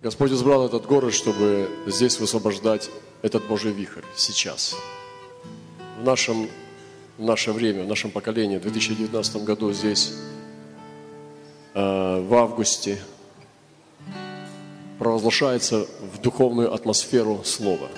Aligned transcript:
Господь 0.00 0.30
избрал 0.30 0.66
этот 0.66 0.86
город, 0.86 1.12
чтобы 1.12 1.68
здесь 1.86 2.20
высвобождать 2.20 2.88
этот 3.22 3.44
Божий 3.46 3.72
вихрь 3.72 4.04
сейчас. 4.14 4.76
В 6.00 6.04
нашем 6.04 6.48
в 7.18 7.24
наше 7.24 7.50
время, 7.52 7.82
в 7.82 7.88
нашем 7.88 8.12
поколении, 8.12 8.58
в 8.58 8.62
2019 8.62 9.42
году 9.42 9.72
здесь 9.72 10.12
э, 11.74 12.20
в 12.20 12.32
августе 12.32 13.02
провозглашается 15.00 15.88
в 16.14 16.20
духовную 16.22 16.72
атмосферу 16.72 17.42
Слова. 17.44 17.88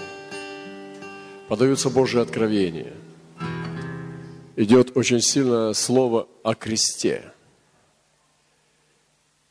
Подаются 1.48 1.91
Божьи 1.91 2.19
откровения. 2.19 2.95
Идет 4.57 4.96
очень 4.96 5.21
сильное 5.21 5.75
слово 5.75 6.27
о 6.43 6.55
кресте. 6.55 7.32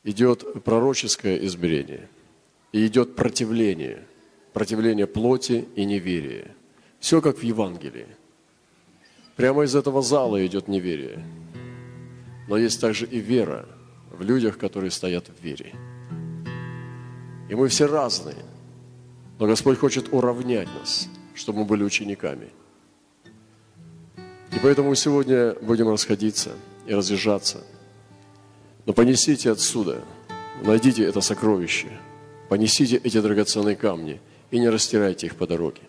Идет 0.02 0.64
пророческое 0.64 1.36
измерение. 1.46 2.08
И 2.72 2.86
идет 2.86 3.16
противление. 3.16 4.06
Противление 4.52 5.06
плоти 5.06 5.68
и 5.76 5.84
неверия. 5.84 6.54
Все 6.98 7.20
как 7.20 7.38
в 7.38 7.42
Евангелии. 7.42 8.06
Прямо 9.36 9.64
из 9.64 9.74
этого 9.74 10.02
зала 10.02 10.44
идет 10.44 10.68
неверие. 10.68 11.24
Но 12.48 12.56
есть 12.56 12.80
также 12.80 13.06
и 13.06 13.20
вера 13.20 13.66
в 14.10 14.22
людях, 14.22 14.58
которые 14.58 14.90
стоят 14.90 15.28
в 15.28 15.42
вере. 15.42 15.74
И 17.48 17.54
мы 17.54 17.68
все 17.68 17.86
разные. 17.86 18.44
Но 19.38 19.46
Господь 19.46 19.78
хочет 19.78 20.12
уравнять 20.12 20.68
нас, 20.78 21.08
чтобы 21.34 21.60
мы 21.60 21.64
были 21.64 21.82
учениками. 21.82 22.50
И 24.52 24.58
поэтому 24.62 24.94
сегодня 24.94 25.54
будем 25.62 25.88
расходиться 25.88 26.50
и 26.86 26.92
разъезжаться. 26.92 27.64
Но 28.84 28.92
понесите 28.92 29.50
отсюда, 29.50 30.02
найдите 30.62 31.04
это 31.04 31.20
сокровище, 31.20 31.88
понесите 32.50 32.96
эти 32.96 33.20
драгоценные 33.20 33.76
камни 33.76 34.20
и 34.50 34.58
не 34.58 34.68
растирайте 34.68 35.28
их 35.28 35.36
по 35.36 35.46
дороге. 35.46 35.82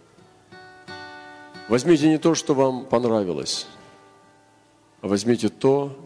Возьмите 1.67 2.07
не 2.07 2.19
то, 2.19 2.35
что 2.35 2.53
вам 2.53 2.85
понравилось, 2.85 3.65
а 5.01 5.07
возьмите 5.07 5.49
то, 5.49 5.97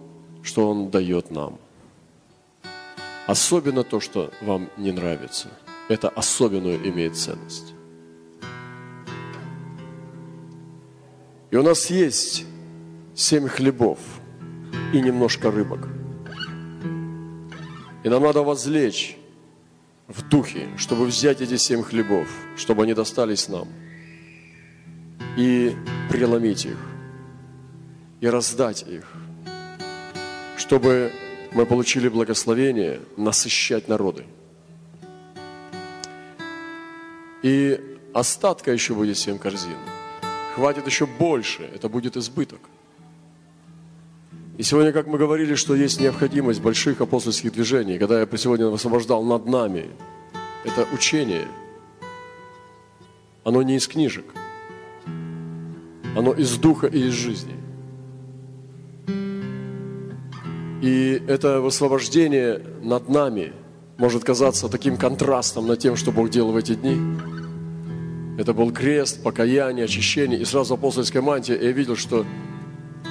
что 0.44 0.70
Он 0.70 0.90
дает 0.90 1.30
нам. 1.30 1.60
Особенно 3.28 3.84
то, 3.84 4.00
что 4.00 4.32
вам 4.40 4.70
не 4.78 4.94
нравится. 4.94 5.50
Это 5.90 6.08
особенную 6.08 6.78
имеет 6.90 7.18
ценность. 7.18 7.74
И 11.52 11.58
у 11.58 11.64
нас 11.64 11.90
есть 11.90 12.46
семь 13.14 13.50
хлебов 13.50 14.00
и 14.94 15.02
немножко 15.02 15.52
рыбок. 15.52 15.90
И 18.06 18.10
нам 18.10 18.24
надо 18.24 18.42
возлечь 18.42 19.18
в 20.08 20.28
духе, 20.28 20.68
чтобы 20.78 21.06
взять 21.06 21.42
эти 21.42 21.58
семь 21.58 21.84
хлебов, 21.84 22.28
чтобы 22.58 22.84
они 22.84 22.94
достались 22.94 23.48
нам– 23.50 23.68
и 25.36 25.76
преломить 26.10 26.66
их, 26.66 26.78
и 28.22 28.28
раздать 28.28 28.84
их, 28.88 29.06
чтобы 30.58 31.12
мы 31.52 31.66
получили 31.66 32.08
благословение 32.08 33.02
насыщать 33.18 33.88
народы. 33.88 34.26
И 37.42 37.80
остатка 38.14 38.72
еще 38.72 38.94
будет 38.94 39.18
семь 39.18 39.38
корзин. 39.38 39.78
Хватит 40.56 40.88
еще 40.88 41.06
больше, 41.06 41.64
это 41.64 41.90
будет 41.90 42.18
избыток. 42.18 42.60
И 44.58 44.64
сегодня, 44.64 44.92
как 44.92 45.08
мы 45.08 45.18
говорили, 45.18 45.56
что 45.56 45.76
есть 45.76 46.00
необходимость 46.00 46.62
больших 46.62 47.02
апостольских 47.02 47.52
движений, 47.52 47.98
когда 47.98 48.20
я 48.20 48.28
сегодня 48.38 48.68
высвобождал 48.68 49.24
над 49.24 49.46
нами, 49.46 49.90
это 50.64 50.88
учение, 50.94 51.48
оно 53.44 53.62
не 53.62 53.76
из 53.76 53.88
книжек– 53.88 54.26
оно 56.16 56.32
из 56.32 56.58
духа 56.58 56.88
и 56.88 57.00
из 57.00 57.14
жизни. 57.14 57.56
И 60.82 61.22
это 61.28 61.62
высвобождение 61.62 62.62
над 62.82 63.10
нами 63.10 63.54
может 63.98 64.24
казаться 64.24 64.70
таким 64.70 64.98
контрастом 64.98 65.68
над 65.68 65.80
тем, 65.80 65.96
что 65.96 66.12
Бог 66.12 66.30
делал 66.30 66.52
в 66.52 66.58
эти 66.58 66.76
дни. 66.76 66.98
Это 68.38 68.54
был 68.54 68.72
крест, 68.72 69.24
покаяние, 69.24 69.86
очищение. 69.86 70.40
И 70.40 70.46
сразу 70.46 70.74
апостольская 70.76 71.22
мантия. 71.22 71.56
И 71.56 71.66
я 71.66 71.72
видел, 71.72 71.96
что 71.96 72.26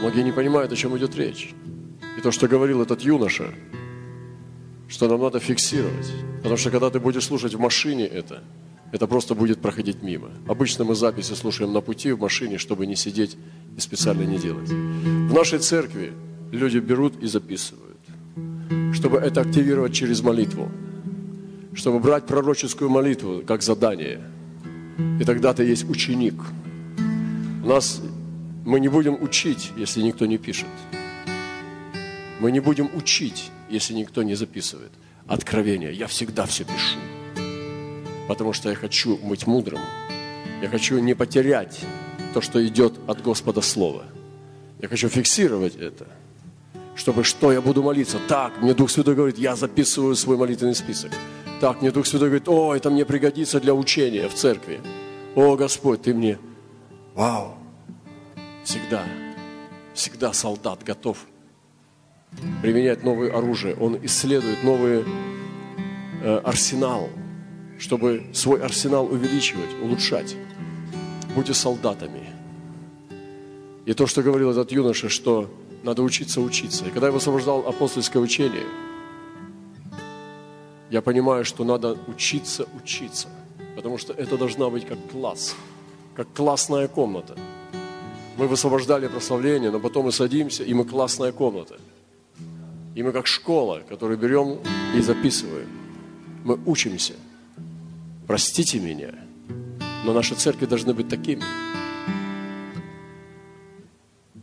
многие 0.01 0.23
не 0.23 0.33
понимают, 0.33 0.73
о 0.73 0.77
чем 0.77 0.97
идет 0.97 1.17
речь. 1.17 1.55
И 2.19 2.21
то, 2.21 2.31
что 2.31 2.49
говорил 2.49 2.83
этот 2.83 3.03
юноша, 3.03 3.55
что 4.89 5.09
нам 5.09 5.21
надо 5.21 5.41
фиксировать. 5.41 6.13
Потому 6.39 6.57
что 6.57 6.71
когда 6.71 6.91
ты 6.91 7.01
будешь 7.01 7.25
слушать 7.25 7.55
в 7.55 7.61
машине 7.61 8.07
это– 8.07 8.43
это 8.95 9.09
просто 9.09 9.35
будет 9.35 9.61
проходить 9.61 10.05
мимо. 10.05 10.29
Обычно 10.47 10.85
мы 10.85 10.95
записи 10.95 11.33
слушаем 11.35 11.73
на 11.73 11.81
пути 11.81 12.13
в 12.13 12.21
машине, 12.21 12.59
чтобы 12.59 12.87
не 12.87 12.95
сидеть 12.95 13.37
и 13.77 13.81
специально 13.81 14.23
не 14.23 14.39
делать. 14.39 14.69
В 14.69 15.35
нашей 15.35 15.59
церкви 15.59 16.13
люди 16.53 16.79
берут 16.79 17.21
и 17.21 17.27
записывают, 17.27 17.99
чтобы 18.93 19.19
это 19.19 19.41
активировать 19.41 19.95
через 19.95 20.23
молитву, 20.23 20.71
чтобы 21.75 21.99
брать 21.99 22.27
пророческую 22.27 22.89
молитву 22.89 23.43
как 23.45 23.63
задание. 23.63 24.21
И 25.21 25.25
тогда 25.25 25.53
ты 25.55 25.65
есть 25.65 25.91
ученик. 25.91 26.35
У 27.65 27.67
нас 27.67 28.01
мы 28.65 28.81
не 28.81 28.89
будем 28.89 29.23
учить, 29.23 29.73
если 29.77 30.03
никто 30.03 30.27
не 30.27 30.39
пишет. 30.39 30.69
Мы 32.41 32.51
не 32.51 32.61
будем 32.61 32.91
учить, 32.95 33.51
если 33.71 33.95
никто 33.95 34.23
не 34.23 34.35
записывает. 34.35 34.93
Откровение. 35.27 35.93
Я 35.93 36.07
всегда 36.07 36.45
все 36.47 36.65
пишу 36.65 36.99
потому 38.29 38.53
что 38.53 38.71
я 38.71 38.75
хочу 38.75 39.17
быть 39.17 39.47
мудрым. 39.47 39.81
Я 40.63 40.69
хочу 40.69 40.99
не 40.99 41.15
потерять 41.15 41.81
то, 42.33 42.41
что 42.41 42.65
идет 42.67 42.95
от 43.07 43.23
Господа 43.23 43.61
Слова. 43.61 44.05
Я 44.81 44.89
хочу 44.89 45.09
фиксировать 45.09 45.77
это, 45.77 46.07
чтобы 46.95 47.25
что 47.25 47.53
я 47.53 47.61
буду 47.61 47.83
молиться. 47.83 48.19
Так, 48.29 48.61
мне 48.61 48.75
Дух 48.75 48.91
Святой 48.91 49.15
говорит, 49.15 49.39
я 49.39 49.57
записываю 49.57 50.17
свой 50.17 50.37
молитвенный 50.37 50.75
список. 50.75 51.13
Так, 51.61 51.81
мне 51.81 51.91
Дух 51.91 52.07
Святой 52.07 52.29
говорит, 52.29 52.49
о, 52.49 52.75
это 52.75 52.91
мне 52.91 53.05
пригодится 53.05 53.61
для 53.61 53.75
учения 53.75 54.29
в 54.29 54.35
церкви. 54.35 54.81
О, 55.35 55.57
Господь, 55.57 56.03
Ты 56.03 56.15
мне, 56.15 56.39
вау, 57.15 57.57
всегда, 58.65 59.05
всегда 59.95 60.33
солдат 60.33 60.83
готов 60.83 61.27
применять 62.63 63.05
новые 63.05 63.31
оружие. 63.31 63.77
Он 63.77 63.99
исследует 64.05 64.65
новый 64.65 65.05
э, 66.23 66.37
арсенал 66.39 67.09
чтобы 67.79 68.25
свой 68.33 68.63
арсенал 68.63 69.07
увеличивать, 69.07 69.71
улучшать. 69.83 70.37
Будьте 71.35 71.55
солдатами. 71.55 72.31
И 73.85 73.93
то, 73.93 74.07
что 74.07 74.23
говорил 74.23 74.51
этот 74.51 74.73
юноша, 74.73 75.09
что 75.09 75.51
надо 75.83 76.03
учиться 76.03 76.41
учиться. 76.41 76.87
И 76.87 76.91
когда 76.91 77.09
я 77.09 77.13
высвобождал 77.13 77.67
апостольское 77.67 78.23
учение, 78.23 78.65
я 80.91 81.03
понимаю, 81.03 81.45
что 81.45 81.65
надо 81.65 81.99
учиться 82.07 82.67
учиться. 82.83 83.29
Потому 83.77 83.99
что 83.99 84.13
это 84.13 84.39
должна 84.39 84.71
быть 84.71 84.87
как 84.87 84.99
класс, 85.11 85.57
как 86.15 86.33
классная 86.33 86.89
комната. 86.89 87.37
Мы 88.37 88.49
высвобождали 88.49 89.09
прославление, 89.09 89.71
но 89.71 89.81
потом 89.81 90.07
мы 90.07 90.13
садимся, 90.13 90.65
и 90.65 90.75
мы 90.75 90.85
классная 90.85 91.33
комната. 91.33 91.77
И 92.95 93.03
мы 93.03 93.13
как 93.13 93.27
школа, 93.27 93.83
которую 93.89 94.19
берем 94.19 94.59
и 94.97 95.01
записываем. 95.01 95.69
Мы 96.45 96.59
учимся– 96.67 97.15
Простите 98.27 98.81
меня, 98.81 99.11
но 100.07 100.15
наши 100.15 100.35
церкви 100.35 100.65
должны 100.65 100.95
быть 100.95 101.11
такими. 101.11 101.43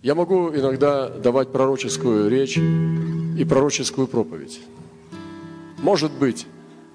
Я 0.04 0.14
могу 0.14 0.50
иногда 0.50 1.10
давать 1.10 1.52
пророческую 1.52 2.30
речь 2.30 2.58
и 2.58 3.44
пророческую 3.44 4.08
проповедь. 4.08 4.62
Может 5.80 6.12
быть, 6.12 6.46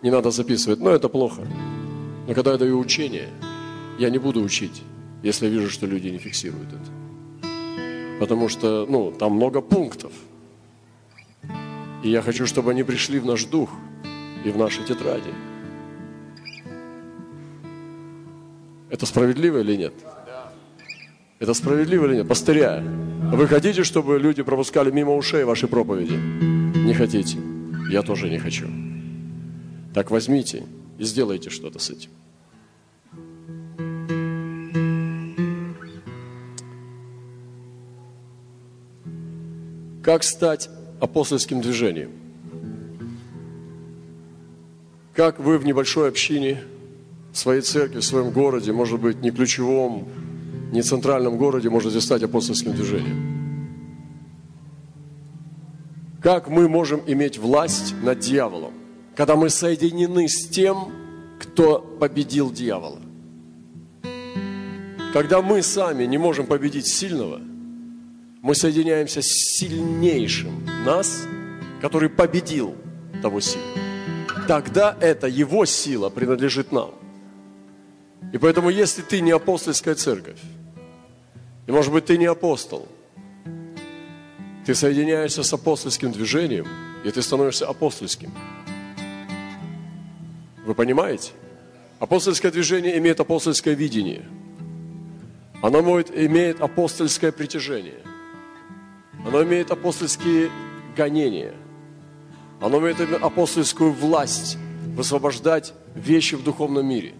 не 0.02 0.12
надо 0.12 0.30
записывать, 0.30 0.78
но 0.78 0.90
это 0.90 1.08
плохо. 1.08 1.42
Но 2.28 2.34
когда 2.34 2.52
я 2.52 2.58
даю 2.58 2.78
учение, 2.78 3.30
я 3.98 4.08
не 4.08 4.18
буду 4.18 4.40
учить, 4.40 4.82
если 5.26 5.48
вижу, 5.48 5.68
что 5.70 5.86
люди 5.86 6.08
не 6.08 6.18
фиксируют 6.18 6.68
это. 6.68 6.90
Потому 8.20 8.48
что, 8.48 8.86
ну, 8.88 9.10
там 9.10 9.32
много 9.32 9.60
пунктов. 9.60 10.12
И 12.04 12.10
я 12.10 12.22
хочу, 12.22 12.46
чтобы 12.46 12.70
они 12.70 12.84
пришли 12.84 13.18
в 13.18 13.26
наш 13.26 13.44
дух 13.44 13.70
и 14.44 14.50
в 14.50 14.56
наши 14.56 14.84
тетради. 14.84 15.34
Это 18.88 19.04
справедливо 19.06 19.58
или 19.58 19.76
нет? 19.76 19.94
Это 21.40 21.54
справедливо 21.54 22.06
или 22.06 22.14
нет? 22.14 22.28
Пастыря, 22.28 22.84
вы 23.32 23.48
хотите, 23.48 23.82
чтобы 23.82 24.20
люди 24.20 24.44
пропускали 24.44 24.92
мимо 24.92 25.16
ушей 25.16 25.42
ваши 25.44 25.66
проповеди? 25.66 26.16
Не 26.86 26.94
хотите. 26.94 27.38
Я 27.90 28.02
тоже 28.02 28.30
не 28.30 28.38
хочу. 28.38 28.66
Так 29.92 30.12
возьмите 30.12 30.62
и 30.98 31.04
сделайте 31.04 31.50
что-то 31.50 31.80
с 31.80 31.90
этим. 31.90 32.10
Как 40.06 40.22
стать 40.22 40.70
апостольским 41.00 41.60
движением? 41.60 42.12
как 45.16 45.40
вы 45.40 45.58
в 45.58 45.64
небольшой 45.64 46.10
общине, 46.10 46.62
в 47.32 47.38
своей 47.38 47.62
церкви, 47.62 48.00
в 48.00 48.04
своем 48.04 48.30
городе, 48.30 48.70
может 48.70 49.00
быть, 49.00 49.22
не 49.22 49.30
ключевом, 49.30 50.06
не 50.70 50.82
центральном 50.82 51.38
городе, 51.38 51.70
можете 51.70 52.00
стать 52.02 52.22
апостольским 52.22 52.72
движением. 52.72 53.70
Как 56.22 56.48
мы 56.48 56.68
можем 56.68 57.00
иметь 57.06 57.38
власть 57.38 57.94
над 58.02 58.18
дьяволом, 58.18 58.74
когда 59.16 59.36
мы 59.36 59.48
соединены 59.48 60.28
с 60.28 60.46
тем, 60.48 60.92
кто 61.40 61.78
победил 61.78 62.52
дьявола? 62.52 63.00
Когда 65.14 65.40
мы 65.40 65.62
сами 65.62 66.04
не 66.04 66.18
можем 66.18 66.46
победить 66.46 66.86
сильного, 66.86 67.40
мы 68.46 68.54
соединяемся 68.54 69.20
с 69.22 69.28
сильнейшим 69.58 70.64
нас, 70.84 71.26
который 71.80 72.08
победил 72.08 72.74
того 73.22 73.40
сильного 73.40 73.86
тогда 74.46 74.96
это 75.00 75.26
его 75.26 75.64
сила 75.64 76.08
принадлежит 76.08 76.72
нам. 76.72 76.94
И 78.32 78.38
поэтому, 78.38 78.70
если 78.70 79.02
ты 79.02 79.20
не 79.20 79.32
апостольская 79.32 79.94
церковь, 79.94 80.40
и 81.66 81.72
может 81.72 81.92
быть 81.92 82.06
ты 82.06 82.16
не 82.16 82.26
апостол, 82.26 82.88
ты 84.64 84.74
соединяешься 84.74 85.42
с 85.42 85.52
апостольским 85.52 86.12
движением, 86.12 86.66
и 87.04 87.10
ты 87.10 87.22
становишься 87.22 87.68
апостольским. 87.68 88.32
Вы 90.64 90.74
понимаете? 90.74 91.32
Апостольское 91.98 92.50
движение 92.50 92.98
имеет 92.98 93.20
апостольское 93.20 93.74
видение. 93.74 94.24
Оно 95.62 95.80
имеет 95.80 96.60
апостольское 96.60 97.32
притяжение. 97.32 98.02
Оно 99.26 99.42
имеет 99.42 99.70
апостольские 99.70 100.50
гонения– 100.96 101.54
оно 102.60 102.78
имеет 102.78 103.00
апостольскую 103.22 103.92
власть 103.92 104.56
высвобождать 104.94 105.74
вещи 105.94 106.36
в 106.36 106.42
духовном 106.42 106.86
мире. 106.86 107.14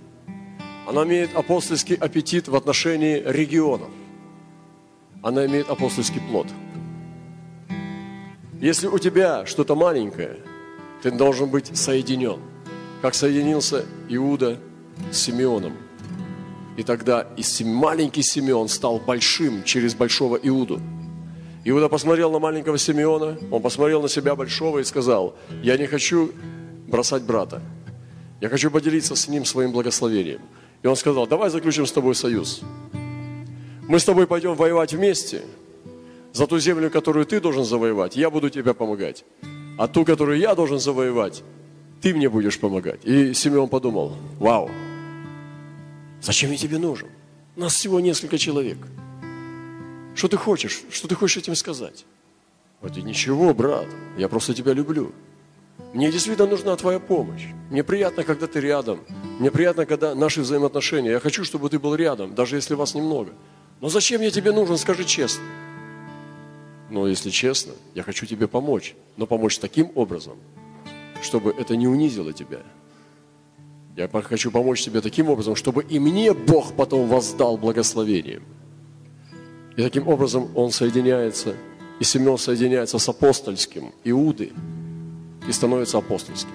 Она 0.89 1.05
имеет 1.05 1.35
апостольский 1.37 1.95
аппетит 1.97 2.49
в 2.49 2.57
отношении 2.57 3.23
регионов. 3.25 3.91
Она 5.23 5.45
имеет 5.47 5.69
апостольский 5.69 6.21
плод. 6.21 6.47
Если 8.61 8.87
у 8.87 8.99
тебя 8.99 9.45
что-то 9.45 9.75
маленькое, 9.75 10.39
ты 11.03 11.11
должен 11.11 11.51
быть 11.51 11.77
соединен, 11.77 12.41
как 13.03 13.15
соединился 13.15 13.85
Иуда 14.09 14.59
с 15.11 15.19
Симеоном. 15.19 15.75
И 16.79 16.83
тогда 16.83 17.27
и 17.37 17.65
маленький 17.65 18.23
Симеон 18.23 18.69
стал 18.69 18.99
большим 18.99 19.65
через 19.65 19.95
большого 19.95 20.37
Иуду– 20.37 20.81
Иуда 21.69 21.89
посмотрел 21.89 22.31
на 22.31 22.39
маленького 22.39 22.79
Симеона, 22.79 23.37
он 23.51 23.61
посмотрел 23.61 24.01
на 24.01 24.09
себя 24.09 24.37
большого 24.37 24.79
и 24.79 24.85
сказал, 24.85 25.35
я 25.65 25.77
не 25.77 25.89
хочу 25.89 26.31
бросать 26.87 27.25
брата, 27.25 27.61
я 28.41 28.49
хочу 28.49 28.71
поделиться 28.71 29.17
с 29.17 29.27
ним 29.27 29.45
своим 29.45 29.73
благословением. 29.73 30.43
И 30.85 30.87
он 30.87 30.95
сказал, 30.95 31.27
давай 31.27 31.51
заключим 31.51 31.85
с 31.85 31.91
тобой 31.91 32.15
союз. 32.15 32.61
Мы 33.89 33.99
с 33.99 34.05
тобой 34.05 34.29
пойдем 34.29 34.55
воевать 34.55 34.93
вместе 34.93 35.43
за 36.33 36.47
ту 36.47 36.61
землю, 36.61 36.89
которую 36.89 37.27
ты 37.27 37.41
должен 37.41 37.65
завоевать, 37.65 38.15
я 38.15 38.31
буду 38.31 38.49
тебе 38.49 38.73
помогать. 38.73 39.25
А 39.77 39.89
ту, 39.89 40.05
которую 40.05 40.39
я 40.39 40.55
должен 40.55 40.79
завоевать, 40.79 41.43
ты 42.01 42.15
мне 42.15 42.29
будешь 42.29 42.61
помогать. 42.61 43.01
И 43.03 43.35
Симеон 43.35 43.69
подумал, 43.69 44.13
вау, 44.39 44.71
зачем 46.23 46.53
я 46.53 46.59
тебе 46.59 46.79
нужен? 46.79 47.09
Нас 47.57 47.75
всего 47.75 47.99
несколько 47.99 48.39
человек– 48.39 48.79
что 50.17 50.29
ты 50.29 50.37
хочешь? 50.37 50.83
Что 50.91 51.07
ты 51.07 51.15
хочешь 51.15 51.37
этим 51.37 51.55
сказать? 51.55 52.05
Вот 52.81 52.97
и 52.97 53.03
ничего, 53.03 53.55
брат, 53.55 53.87
я 54.19 54.29
просто 54.29 54.55
тебя 54.55 54.73
люблю. 54.73 55.13
Мне 55.93 56.11
действительно 56.11 56.49
нужна 56.49 56.75
твоя 56.77 56.99
помощь. 56.99 57.47
Мне 57.71 57.85
приятно, 57.85 58.25
когда 58.25 58.47
ты 58.47 58.61
рядом. 58.61 59.01
Мне 59.39 59.51
приятно, 59.51 59.87
когда 59.87 60.15
наши 60.15 60.41
взаимоотношения. 60.41 61.11
Я 61.11 61.21
хочу, 61.21 61.45
чтобы 61.45 61.69
ты 61.69 61.79
был 61.79 61.95
рядом, 61.95 62.35
даже 62.35 62.57
если 62.57 62.75
вас 62.75 62.95
немного. 62.95 63.33
Но 63.81 63.89
зачем 63.89 64.23
я 64.23 64.31
тебе 64.31 64.53
нужен, 64.53 64.79
скажи 64.79 65.05
честно. 65.05 65.45
Но 66.91 67.07
если 67.07 67.31
честно, 67.31 67.75
я 67.95 68.03
хочу 68.03 68.27
тебе 68.27 68.49
помочь. 68.49 68.95
Но 69.17 69.27
помочь 69.27 69.59
таким 69.59 69.91
образом, 69.95 70.39
чтобы 71.23 71.51
это 71.51 71.77
не 71.77 71.89
унизило 71.89 72.33
тебя. 72.33 72.61
Я 73.97 74.09
хочу 74.09 74.51
помочь 74.51 74.83
тебе 74.83 75.01
таким 75.01 75.29
образом, 75.29 75.57
чтобы 75.57 75.83
и 75.83 75.99
мне 75.99 76.33
Бог 76.33 76.75
потом 76.75 77.07
воздал 77.07 77.57
благословением. 77.57 78.45
И 79.77 79.83
таким 79.83 80.09
образом 80.09 80.49
он 80.55 80.71
соединяется, 80.71 81.55
и 82.01 82.05
Симеон 82.05 82.39
соединяется 82.39 82.99
с 82.99 83.09
апостольским, 83.09 83.93
Иуды, 84.05 84.53
и 85.49 85.53
становится 85.53 85.99
апостольским. 85.99 86.51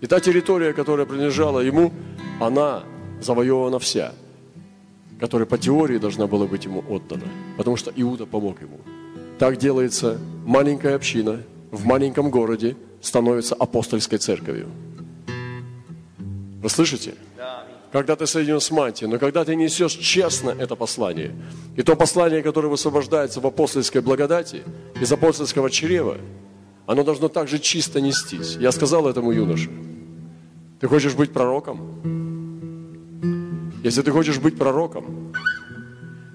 И 0.00 0.06
та 0.06 0.20
территория, 0.20 0.72
которая 0.72 1.06
принадлежала 1.06 1.60
ему, 1.60 1.92
она 2.38 2.84
завоевана 3.20 3.78
вся, 3.78 4.12
которая 5.18 5.46
по 5.46 5.56
теории 5.56 5.98
должна 5.98 6.26
была 6.26 6.46
быть 6.46 6.66
ему 6.66 6.84
отдана, 6.88 7.24
потому 7.56 7.76
что 7.76 7.90
Иуда 7.96 8.26
помог 8.26 8.60
ему. 8.60 8.78
Так 9.38 9.56
делается 9.56 10.18
маленькая 10.44 10.96
община 10.96 11.42
в 11.70 11.86
маленьком 11.86 12.30
городе 12.30 12.76
становится 13.00 13.54
апостольской 13.54 14.18
церковью. 14.18 14.68
Вы 16.62 16.68
слышите? 16.68 17.14
Когда 17.92 18.16
ты 18.16 18.26
соединен 18.26 18.60
с 18.60 18.70
мантией, 18.70 19.08
но 19.10 19.18
когда 19.18 19.44
ты 19.44 19.54
несешь 19.54 19.92
честно 19.92 20.50
это 20.50 20.76
послание, 20.76 21.34
и 21.76 21.82
то 21.82 21.96
послание, 21.96 22.42
которое 22.42 22.68
высвобождается 22.68 23.40
в 23.40 23.46
апостольской 23.46 24.00
благодати, 24.00 24.62
из 25.00 25.12
апостольского 25.12 25.70
чрева, 25.70 26.18
оно 26.86 27.04
должно 27.04 27.28
также 27.28 27.58
чисто 27.58 28.00
нестись. 28.00 28.56
Я 28.56 28.72
сказал 28.72 29.08
этому 29.08 29.32
юноше, 29.32 29.70
ты 30.80 30.88
хочешь 30.88 31.14
быть 31.14 31.32
пророком? 31.32 31.80
Если 33.82 34.02
ты 34.02 34.10
хочешь 34.10 34.38
быть 34.38 34.58
пророком, 34.58 35.32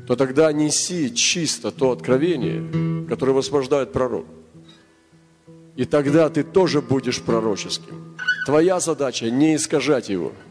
то 0.07 0.15
тогда 0.15 0.51
неси 0.53 1.13
чисто 1.13 1.71
то 1.71 1.91
откровение, 1.91 3.05
которое 3.07 3.33
высвобождает 3.33 3.91
пророк. 3.91 4.25
И 5.75 5.85
тогда 5.85 6.29
ты 6.29 6.43
тоже 6.43 6.81
будешь 6.81 7.21
пророческим. 7.21 8.15
Твоя 8.45 8.79
задача 8.79 9.29
не 9.29 9.55
искажать 9.55 10.09
его– 10.09 10.31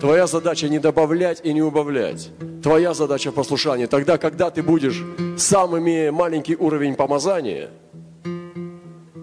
Твоя 0.00 0.26
задача 0.26 0.68
не 0.68 0.78
добавлять 0.78 1.42
и 1.44 1.52
не 1.52 1.60
убавлять. 1.60 2.30
Твоя 2.62 2.94
задача 2.94 3.32
послушания. 3.32 3.86
Тогда, 3.86 4.16
когда 4.16 4.50
ты 4.50 4.62
будешь 4.62 5.04
сам 5.36 5.78
имея 5.78 6.10
маленький 6.10 6.56
уровень 6.56 6.94
помазания, 6.94 7.68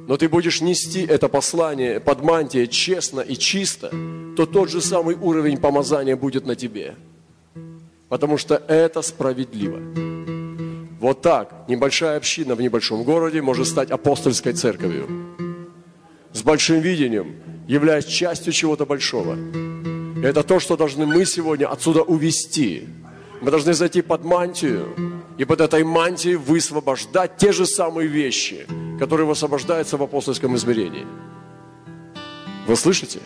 но 0.08 0.18
ты 0.18 0.30
будешь 0.30 0.62
нести 0.62 1.04
это 1.06 1.30
послание 1.30 2.00
под 2.00 2.24
мантией 2.24 2.68
честно 2.68 3.22
и 3.22 3.36
чисто, 3.36 3.90
то 4.38 4.46
тот 4.46 4.70
же 4.70 4.80
самый 4.80 5.16
уровень 5.16 5.58
помазания 5.58 6.16
будет 6.16 6.46
на 6.46 6.56
тебе. 6.56 6.94
Потому 8.08 8.38
что 8.38 8.62
это 8.68 9.02
справедливо. 9.02 9.80
Вот 11.00 11.22
так 11.22 11.66
небольшая 11.68 12.18
община 12.18 12.54
в 12.54 12.62
небольшом 12.62 13.04
городе 13.04 13.42
может 13.42 13.68
стать 13.68 13.90
апостольской 13.90 14.54
церковью. 14.54 15.08
С 16.34 16.44
большим 16.44 16.80
видением, 16.82 17.36
являясь 17.68 18.06
частью 18.06 18.54
чего-то 18.54 18.86
большого. 18.86 19.38
Это 20.24 20.44
то, 20.44 20.60
что 20.60 20.76
должны 20.78 21.06
мы 21.06 21.26
сегодня 21.26 21.68
отсюда 21.68 22.02
увести. 22.02 22.88
Мы 23.42 23.52
должны 23.52 23.74
зайти 23.74 24.02
под 24.02 24.24
мантию 24.24 24.96
и 25.38 25.46
под 25.46 25.62
этой 25.62 25.84
мантией 25.84 26.36
высвобождать 26.36 27.38
те 27.38 27.52
же 27.52 27.66
самые 27.66 28.08
вещи, 28.08 28.66
которые 29.00 29.28
высвобождаются 29.28 29.98
в 29.98 30.04
апостольском 30.04 30.56
измерении. 30.56 31.06
Вы 32.68 32.76
слышите? 32.76 33.20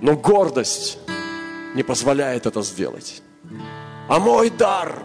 Но 0.00 0.16
гордость 0.16 0.98
не 1.74 1.82
позволяет 1.82 2.46
это 2.46 2.62
сделать. 2.62 3.22
А 4.08 4.18
мой 4.18 4.50
дар, 4.50 5.02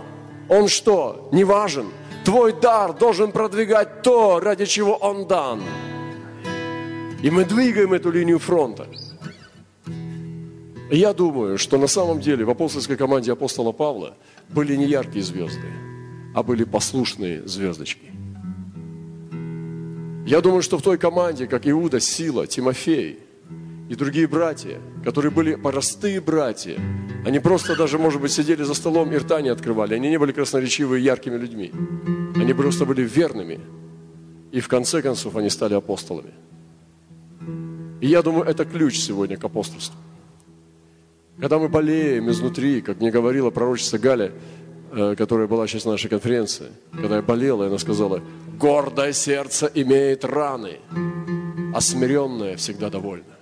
он 0.48 0.68
что, 0.68 1.30
не 1.32 1.44
важен? 1.44 1.88
Твой 2.24 2.54
дар 2.54 2.94
должен 2.94 3.32
продвигать 3.32 4.02
то, 4.02 4.40
ради 4.40 4.66
чего 4.66 4.96
он 4.96 5.28
дан. 5.28 5.62
И 7.22 7.30
мы 7.30 7.44
двигаем 7.44 7.94
эту 7.94 8.12
линию 8.12 8.40
фронта. 8.40 8.88
Я 10.92 11.14
думаю, 11.14 11.58
что 11.58 11.78
на 11.78 11.88
самом 11.88 12.20
деле 12.20 12.46
в 12.46 12.50
апостольской 12.50 12.98
команде 12.98 13.32
апостола 13.32 13.72
Павла 13.72 14.18
были 14.50 14.76
не 14.76 14.86
яркие 14.86 15.24
звезды, 15.24 15.72
а 16.34 16.42
были 16.42 16.64
послушные 16.64 17.48
звездочки. 17.48 18.12
Я 20.26 20.42
думаю, 20.42 20.62
что 20.62 20.78
в 20.78 20.82
той 20.82 20.98
команде, 20.98 21.48
как 21.48 21.68
Иуда, 21.68 22.00
Сила, 22.00 22.48
Тимофей 22.48 23.20
и 23.90 23.96
другие 23.96 24.28
братья, 24.28 24.80
которые 25.04 25.32
были 25.32 25.56
простые 25.56 26.22
братья, 26.22 26.80
они 27.26 27.40
просто 27.40 27.76
даже, 27.76 28.00
может 28.00 28.22
быть, 28.22 28.32
сидели 28.32 28.64
за 28.64 28.74
столом 28.74 29.12
и 29.12 29.18
рта 29.18 29.42
не 29.42 29.50
открывали. 29.50 29.94
Они 29.94 30.10
не 30.10 30.18
были 30.18 30.32
красноречивыми, 30.32 31.00
яркими 31.00 31.38
людьми. 31.38 31.72
Они 32.36 32.54
просто 32.54 32.86
были 32.86 33.04
верными. 33.04 33.60
И 34.52 34.60
в 34.60 34.68
конце 34.68 35.02
концов 35.02 35.36
они 35.36 35.50
стали 35.50 35.76
апостолами. 35.76 36.34
И 38.02 38.08
я 38.08 38.22
думаю, 38.22 38.46
это 38.46 38.66
ключ 38.66 38.98
сегодня 38.98 39.38
к 39.38 39.44
апостольству. 39.44 39.96
Когда 41.40 41.58
мы 41.58 41.70
болеем 41.70 42.30
изнутри, 42.30 42.82
как 42.82 43.00
мне 43.00 43.12
говорила 43.12 43.50
пророчица 43.50 43.98
Галя, 43.98 44.34
э, 44.92 45.16
которая 45.18 45.48
была 45.48 45.68
сейчас 45.68 45.86
на 45.86 45.92
нашей 45.92 46.10
конференции, 46.10 46.68
когда 46.92 47.16
я 47.16 47.22
болела, 47.22 47.68
она 47.68 47.78
сказала, 47.78 48.22
гордое 48.58 49.14
сердце 49.14 49.72
имеет 49.74 50.26
раны, 50.26 50.80
а 51.74 51.80
смиренное 51.80 52.58
всегда 52.58 52.90
довольно. 52.90 53.38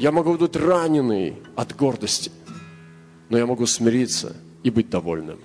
Я 0.00 0.10
могу 0.10 0.36
быть 0.36 0.56
раненый 0.56 1.36
от 1.54 1.76
гордости, 1.76 2.32
но 3.28 3.38
я 3.38 3.46
могу 3.46 3.66
смириться 3.66 4.34
и 4.64 4.70
быть 4.70 4.90
довольным. 4.90 5.38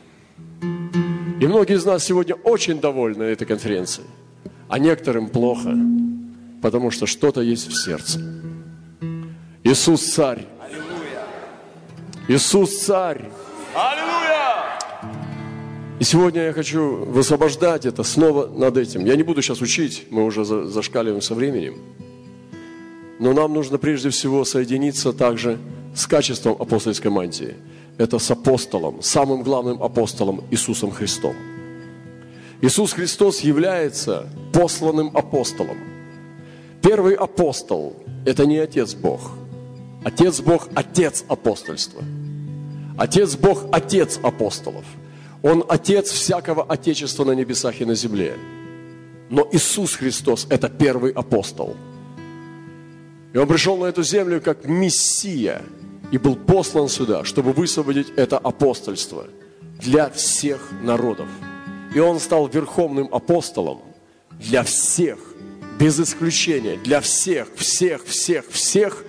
И 1.39 1.47
многие 1.47 1.75
из 1.75 1.85
нас 1.85 2.03
сегодня 2.03 2.33
очень 2.43 2.79
довольны 2.81 3.23
этой 3.23 3.45
конференцией, 3.45 4.07
а 4.67 4.79
некоторым 4.79 5.29
плохо, 5.29 5.77
потому 6.61 6.89
что 6.89 7.05
что-то 7.05 7.41
есть 7.41 7.67
в 7.67 7.83
сердце. 7.83 8.19
Иисус 9.63 10.01
царь. 10.01 10.47
Иисус 12.31 12.79
царь. 12.79 13.29
Аллилуйя! 13.75 14.79
И 15.99 16.03
сегодня 16.05 16.43
я 16.43 16.53
хочу 16.53 17.03
высвобождать 17.03 17.85
это 17.85 18.03
снова 18.03 18.47
над 18.47 18.77
этим. 18.77 19.03
Я 19.03 19.17
не 19.17 19.23
буду 19.23 19.41
сейчас 19.41 19.59
учить, 19.59 20.07
мы 20.11 20.23
уже 20.23 20.45
зашкаливаем 20.45 21.21
со 21.21 21.35
временем. 21.35 21.79
Но 23.19 23.33
нам 23.33 23.53
нужно 23.53 23.77
прежде 23.77 24.11
всего 24.11 24.45
соединиться 24.45 25.11
также 25.11 25.59
с 25.93 26.07
качеством 26.07 26.55
апостольской 26.57 27.11
мантии. 27.11 27.55
Это 27.97 28.17
с 28.17 28.31
апостолом, 28.31 29.01
самым 29.01 29.43
главным 29.43 29.83
апостолом 29.83 30.41
Иисусом 30.51 30.91
Христом. 30.91 31.35
Иисус 32.61 32.93
Христос 32.93 33.41
является 33.41 34.29
посланным 34.53 35.11
апостолом. 35.17 35.77
Первый 36.81 37.15
апостол– 37.15 37.93
это 38.25 38.45
не 38.45 38.57
Отец 38.57 38.93
Бог. 38.93 39.31
Отец 40.05 40.39
Бог– 40.39 40.69
Отец 40.73 41.25
апостольства. 41.27 42.01
Отец 42.97 43.35
Бог– 43.35 43.65
Отец 43.71 44.19
апостолов. 44.23 44.85
Он 45.41 45.63
Отец 45.67 46.09
всякого 46.09 46.63
Отечества 46.63 47.25
на 47.25 47.31
небесах 47.31 47.81
и 47.81 47.85
на 47.85 47.95
земле. 47.95 48.37
Но 49.29 49.47
Иисус 49.51 49.95
Христос– 49.95 50.47
это 50.49 50.69
первый 50.69 51.11
апостол– 51.11 51.75
и 53.33 53.37
он 53.37 53.47
пришел 53.47 53.77
на 53.77 53.85
эту 53.85 54.03
землю 54.03 54.41
как 54.41 54.65
Мессия 54.65 55.61
и 56.11 56.17
был 56.17 56.35
послан 56.35 56.89
сюда, 56.89 57.23
чтобы 57.23 57.53
высвободить 57.53 58.11
это 58.17 58.37
апостольство 58.37 59.27
для 59.79 60.09
всех 60.09 60.69
народов. 60.81 61.29
И 61.95 61.99
он 61.99 62.19
стал 62.19 62.47
верховным 62.47 63.07
апостолом 63.11 63.81
для 64.31 64.63
всех, 64.63 65.17
без 65.79 65.99
исключения, 65.99 66.77
для 66.77 66.99
всех, 66.99 67.47
всех, 67.55 68.03
всех, 68.05 68.45
всех 68.49 69.03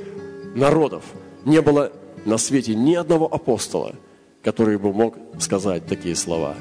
народов. 0.55 1.05
Не 1.45 1.61
было 1.61 1.93
на 2.25 2.39
свете 2.39 2.75
ни 2.75 2.95
одного 2.95 3.33
апостола, 3.33 3.95
который 4.43 4.79
бы 4.79 4.93
мог 4.93 5.17
сказать 5.39 5.87
такие 5.87 6.17
слова. 6.17 6.57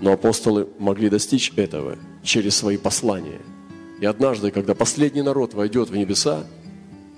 Но 0.00 0.12
апостолы 0.12 0.68
могли 0.78 1.08
достичь 1.08 1.52
этого 1.56 1.96
через 2.22 2.56
свои 2.56 2.76
послания– 2.76 3.40
и 4.02 4.04
однажды, 4.04 4.50
когда 4.50 4.74
последний 4.74 5.22
народ 5.22 5.54
войдет 5.54 5.88
в 5.88 5.96
небеса 5.96 6.42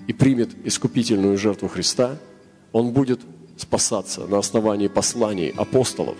и 0.05 0.13
примет 0.13 0.51
искупительную 0.63 1.35
жертву 1.35 1.67
Христа, 1.67 2.19
он 2.71 2.91
будет 2.91 3.21
спасаться 3.57 4.27
на 4.27 4.37
основании 4.37 4.87
посланий 4.87 5.49
апостолов 5.49 6.15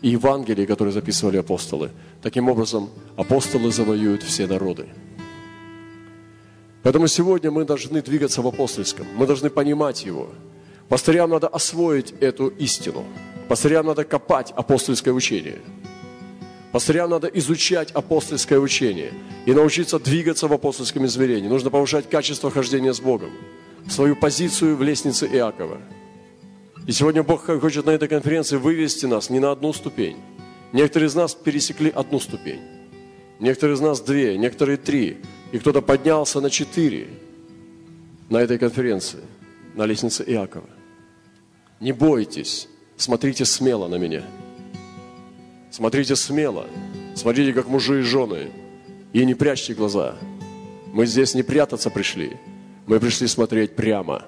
и 0.00 0.08
Евангелий, 0.08 0.66
которые 0.66 0.92
записывали 0.92 1.36
апостолы. 1.36 1.92
Таким 2.20 2.48
образом, 2.48 2.90
апостолы 3.14 3.70
завоюют 3.70 4.24
все 4.24 4.48
народы. 4.48 4.88
Поэтому 6.82 7.06
сегодня 7.06 7.50
мы 7.50 7.64
должны 7.64 8.02
двигаться 8.02 8.42
в 8.42 8.46
апостольском, 8.46 9.06
мы 9.14 9.26
должны 9.26 9.50
понимать 9.50 10.04
его. 10.04 10.28
Пастырям 10.88 11.30
надо 11.30 11.48
освоить 11.48 12.12
эту 12.20 12.48
истину. 12.48 13.04
Пастырям 13.48 13.86
надо 13.86 14.04
копать 14.04 14.52
апостольское 14.56 15.14
учение– 15.14 15.58
Пастырям 16.72 17.10
надо 17.10 17.28
изучать 17.28 17.90
апостольское 17.90 18.58
учение 18.58 19.12
и 19.44 19.52
научиться 19.52 19.98
двигаться 19.98 20.48
в 20.48 20.52
апостольском 20.54 21.04
измерении. 21.04 21.46
Нужно 21.46 21.68
повышать 21.68 22.08
качество 22.08 22.50
хождения 22.50 22.94
с 22.94 23.00
Богом, 23.00 23.30
свою 23.90 24.16
позицию 24.16 24.76
в 24.76 24.82
лестнице 24.82 25.26
Иакова. 25.26 25.82
И 26.86 26.92
сегодня 26.92 27.22
Бог 27.22 27.44
хочет 27.44 27.84
на 27.84 27.90
этой 27.90 28.08
конференции 28.08 28.56
вывести 28.56 29.04
нас 29.04 29.28
не 29.28 29.38
на 29.38 29.52
одну 29.52 29.74
ступень. 29.74 30.16
Некоторые 30.72 31.08
из 31.08 31.14
нас 31.14 31.34
пересекли 31.34 31.90
одну 31.90 32.18
ступень, 32.18 32.62
некоторые 33.38 33.76
из 33.76 33.80
нас 33.80 34.00
две, 34.00 34.38
некоторые 34.38 34.78
три, 34.78 35.18
и 35.52 35.58
кто-то 35.58 35.80
поднялся 35.80 36.40
на 36.40 36.50
четыре 36.50 37.08
на 38.28 38.38
этой 38.38 38.58
конференции, 38.58 39.20
на 39.74 39.86
лестнице 39.86 40.24
Иакова. 40.26 40.68
Не 41.80 41.92
бойтесь, 41.92 42.68
смотрите 42.96 43.44
смело 43.44 43.88
на 43.88 43.96
меня– 43.96 44.24
Смотрите 45.72 46.16
смело. 46.16 46.66
Смотрите, 47.14 47.54
как 47.54 47.66
мужи 47.66 48.00
и 48.00 48.02
жены. 48.02 48.50
И 49.14 49.24
не 49.24 49.34
прячьте 49.34 49.72
глаза. 49.72 50.16
Мы 50.92 51.06
здесь 51.06 51.34
не 51.34 51.42
прятаться 51.42 51.88
пришли. 51.88 52.36
Мы 52.86 53.00
пришли 53.00 53.26
смотреть 53.26 53.74
прямо. 53.74 54.22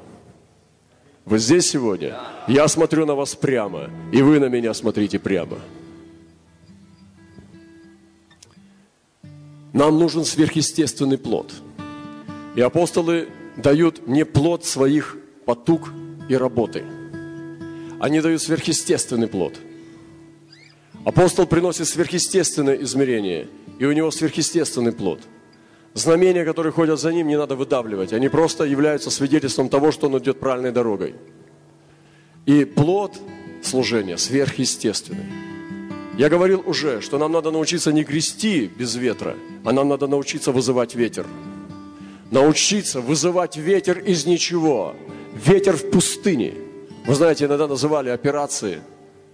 Вы 1.27 1.39
здесь 1.39 1.69
сегодня? 1.69 2.19
Я 2.49 2.67
смотрю 2.67 3.05
на 3.05 3.15
вас 3.15 3.35
прямо. 3.35 3.91
И 4.11 4.23
вы 4.23 4.41
на 4.41 4.47
меня 4.47 4.73
смотрите 4.73 5.19
прямо. 5.19 5.59
Нам 9.75 9.99
нужен 9.99 10.25
сверхъестественный 10.25 11.19
плод. 11.19 11.53
И 12.57 12.63
апостолы 12.63 13.29
дают 13.59 14.09
не 14.09 14.25
плод 14.25 14.65
своих 14.65 15.19
потуг 15.45 15.93
и 16.31 16.35
работы. 16.35 16.85
Они 18.01 18.23
дают 18.23 18.41
сверхъестественный 18.41 19.29
плод– 19.29 19.59
Апостол 21.05 21.47
приносит 21.47 21.87
сверхъестественное 21.87 22.77
измерение, 22.77 23.49
и 23.79 23.85
у 23.85 23.93
него 23.93 24.11
сверхъестественный 24.11 24.93
плод. 24.93 25.21
Знамения, 25.93 26.45
которые 26.45 26.73
ходят 26.73 26.99
за 26.99 27.13
ним, 27.13 27.29
не 27.29 27.37
надо 27.37 27.57
выдавливать. 27.57 28.15
Они 28.15 28.29
просто 28.29 28.65
являются 28.65 29.11
свидетельством 29.11 29.69
того, 29.69 29.93
что 29.93 30.07
он 30.07 30.19
идет 30.19 30.41
правильной 30.41 30.73
дорогой. 30.73 31.15
И 32.47 32.65
плод 32.65 33.19
служения 33.63 34.17
сверхъестественный. 34.17 35.27
Я 36.17 36.29
говорил 36.29 36.63
уже, 36.65 37.01
что 37.01 37.19
нам 37.19 37.33
надо 37.33 37.51
научиться 37.51 37.93
не 37.93 38.05
грести 38.05 38.67
без 38.67 38.95
ветра, 38.95 39.37
а 39.65 39.73
нам 39.73 39.89
надо 39.89 40.07
научиться 40.07 40.53
вызывать 40.53 40.95
ветер. 40.95 41.27
Научиться 42.31 43.01
вызывать 43.01 43.57
ветер 43.57 43.99
из 43.99 44.25
ничего. 44.25 44.95
Ветер 45.35 45.77
в 45.77 45.91
пустыне. 45.91 46.55
Вы 47.05 47.15
знаете, 47.17 47.47
иногда 47.47 47.67
называли 47.67 48.11
операции 48.11 48.81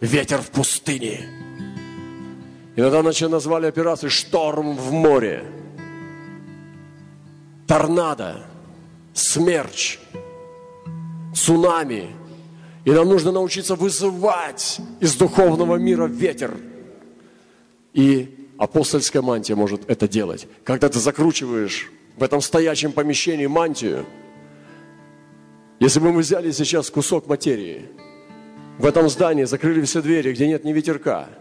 «ветер 0.01 0.41
в 0.41 0.51
пустыне». 0.51 1.29
Иногда 2.77 3.03
назвали 3.03 3.67
операцию 3.67 4.09
«Шторм 4.11 4.75
в 4.75 4.91
море», 4.91 5.45
«Торнадо», 7.67 8.43
«Смерч», 9.13 9.99
«Цунами». 11.35 12.09
И 12.87 12.91
нам 12.91 13.07
нужно 13.09 13.33
научиться 13.33 13.75
вызывать 13.75 14.81
из 15.01 15.15
духовного 15.15 15.77
мира 15.77 16.07
ветер. 16.07 16.57
И 17.93 18.49
апостольская 18.59 19.23
мантия 19.23 19.57
может 19.57 19.89
это 19.91 20.09
делать. 20.09 20.47
Когда 20.65 20.89
ты 20.89 20.99
закручиваешь 20.99 21.91
в 22.17 22.23
этом 22.23 22.41
стоячем 22.41 22.93
помещении 22.93 23.47
мантию, 23.47 24.07
если 25.79 26.01
бы 26.01 26.13
мы 26.13 26.21
взяли 26.21 26.51
сейчас 26.51 26.91
кусок 26.91 27.27
материи, 27.27 27.87
в 28.79 28.87
этом 28.87 29.09
здании 29.09 29.45
закрыли 29.45 29.83
все 29.83 30.03
двери, 30.03 30.33
где 30.33 30.47
нет 30.47 30.65
ни 30.65 30.73
ветерка– 30.73 31.29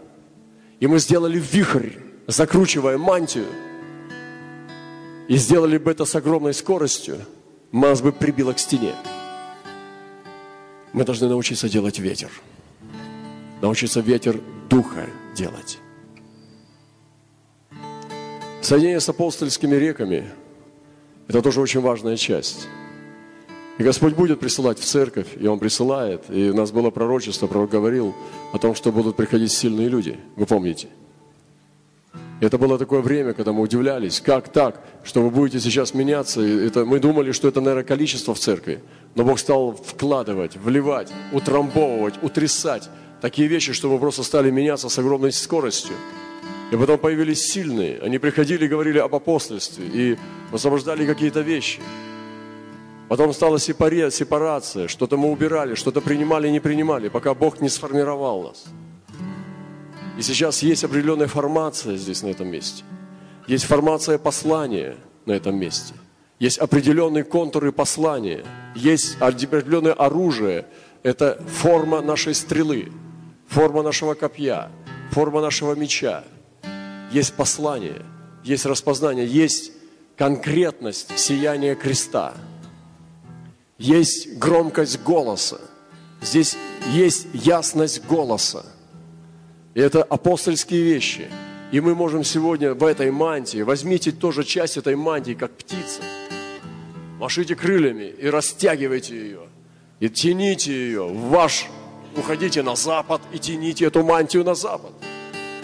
и 0.80 0.86
мы 0.86 0.98
сделали 0.98 1.38
вихрь, 1.38 1.90
закручивая 2.26 2.98
мантию, 2.98 3.46
и 5.28 5.36
сделали 5.36 5.78
бы 5.78 5.92
это 5.92 6.06
с 6.06 6.14
огромной 6.16 6.54
скоростью, 6.54 7.18
нас 7.70 8.00
бы 8.00 8.10
прибило 8.12 8.52
к 8.52 8.58
стене. 8.58 8.94
Мы 10.92 11.04
должны 11.04 11.28
научиться 11.28 11.68
делать 11.68 12.00
ветер. 12.00 12.30
Научиться 13.60 14.00
ветер 14.00 14.40
духа 14.68 15.06
делать. 15.36 15.78
Соединение 18.60 19.00
с 19.00 19.08
апостольскими 19.08 19.74
реками– 19.74 20.30
это 21.28 21.40
тоже 21.40 21.60
очень 21.60 21.80
важная 21.80 22.16
часть. 22.16 22.68
И 23.78 23.82
Господь 23.82 24.14
будет 24.14 24.38
присылать 24.38 24.78
в 24.78 24.84
церковь, 24.84 25.28
и 25.40 25.46
Он 25.46 25.58
присылает. 25.58 26.24
И 26.28 26.50
у 26.50 26.54
нас 26.54 26.70
было 26.70 26.90
пророчество, 26.90 27.46
пророк 27.46 27.70
говорил 27.70 28.14
о 28.52 28.58
том, 28.58 28.74
что 28.74 28.92
будут 28.92 29.16
приходить 29.16 29.50
сильные 29.50 29.88
люди. 29.88 30.18
Вы 30.36 30.44
помните? 30.44 30.88
Это 32.40 32.58
было 32.58 32.78
такое 32.78 33.00
время, 33.00 33.32
когда 33.32 33.52
мы 33.52 33.62
удивлялись, 33.62 34.20
как 34.20 34.48
так, 34.48 34.84
что 35.04 35.22
вы 35.22 35.30
будете 35.30 35.60
сейчас 35.60 35.94
меняться. 35.94 36.42
Это, 36.42 36.84
мы 36.84 37.00
думали, 37.00 37.32
что 37.32 37.48
это, 37.48 37.62
наверное, 37.62 37.84
количество 37.84 38.34
в 38.34 38.38
церкви. 38.38 38.82
Но 39.14 39.24
Бог 39.24 39.38
стал 39.38 39.72
вкладывать, 39.72 40.56
вливать, 40.56 41.10
утрамбовывать, 41.32 42.22
утрясать 42.22 42.90
такие 43.22 43.48
вещи, 43.48 43.72
что 43.72 43.90
мы 43.90 43.98
просто 43.98 44.22
стали 44.22 44.50
меняться 44.50 44.90
с 44.90 44.98
огромной 44.98 45.32
скоростью. 45.32 45.94
И 46.70 46.76
потом 46.76 46.98
появились 46.98 47.42
сильные. 47.42 47.98
Они 48.00 48.18
приходили 48.18 48.64
и 48.64 48.68
говорили 48.68 48.98
об 48.98 49.14
апостольстве 49.14 49.86
и 49.86 50.18
освобождали 50.52 51.04
какие-то 51.04 51.40
вещи. 51.40 51.80
Потом 53.08 53.32
стала 53.32 53.58
сепарация, 53.58 54.86
что-то 54.86 55.16
мы 55.16 55.30
убирали, 55.30 55.74
что-то 55.74 56.00
принимали, 56.00 56.48
не 56.48 56.60
принимали, 56.60 57.08
пока 57.08 57.34
Бог 57.34 57.60
не 57.60 57.68
сформировал 57.68 58.44
нас. 58.44 58.66
И 60.16 60.22
сейчас 60.22 60.62
есть 60.62 60.84
определенная 60.84 61.26
формация 61.26 61.96
здесь, 61.96 62.22
на 62.22 62.28
этом 62.28 62.46
месте. 62.48 62.84
Есть 63.48 63.64
формация 63.64 64.16
послания 64.18 64.94
на 65.26 65.32
этом 65.32 65.56
месте. 65.56 65.94
есть 66.38 66.58
определенные 66.58 67.24
контуры 67.24 67.72
послания, 67.72 68.44
есть 68.74 69.16
определенное 69.20 69.92
оружие. 69.92 70.66
Это 71.02 71.42
форма 71.48 72.00
нашей 72.02 72.34
стрелы, 72.34 72.92
форма 73.48 73.82
нашего 73.82 74.14
копья, 74.14 74.70
форма 75.10 75.40
нашего 75.40 75.74
меча. 75.74 76.22
Есть 77.10 77.34
послание, 77.34 78.02
есть 78.44 78.66
распознание, 78.66 79.26
есть 79.26 79.72
конкретность 80.16 81.18
сияния 81.18 81.74
креста. 81.74 82.34
Есть 83.78 84.38
громкость 84.38 85.02
голоса. 85.02 85.60
Здесь 86.20 86.56
есть 86.92 87.26
ясность 87.32 88.04
голоса. 88.06 88.66
И 89.74 89.80
это 89.80 90.02
апостольские 90.02 90.82
вещи. 90.82 91.28
И 91.72 91.80
мы 91.80 91.94
можем 91.94 92.24
сегодня 92.24 92.74
в 92.74 92.84
этой 92.84 93.10
мантии, 93.10 93.62
возьмите 93.62 94.10
тоже 94.12 94.44
часть 94.44 94.76
этой 94.76 94.96
мантии, 94.96 95.34
как 95.34 95.52
птица– 95.52 96.02
машите 97.20 97.54
крыльями 97.54 98.04
и 98.04 98.28
растягивайте 98.30 99.14
ее, 99.14 99.40
и 100.00 100.08
тяните 100.08 100.72
ее 100.72 101.04
в 101.06 101.28
ваш, 101.28 101.66
уходите 102.16 102.62
на 102.62 102.74
запад 102.74 103.20
и 103.32 103.38
тяните 103.38 103.84
эту 103.84 104.02
мантию 104.02 104.42
на 104.42 104.54
запад. 104.54 104.92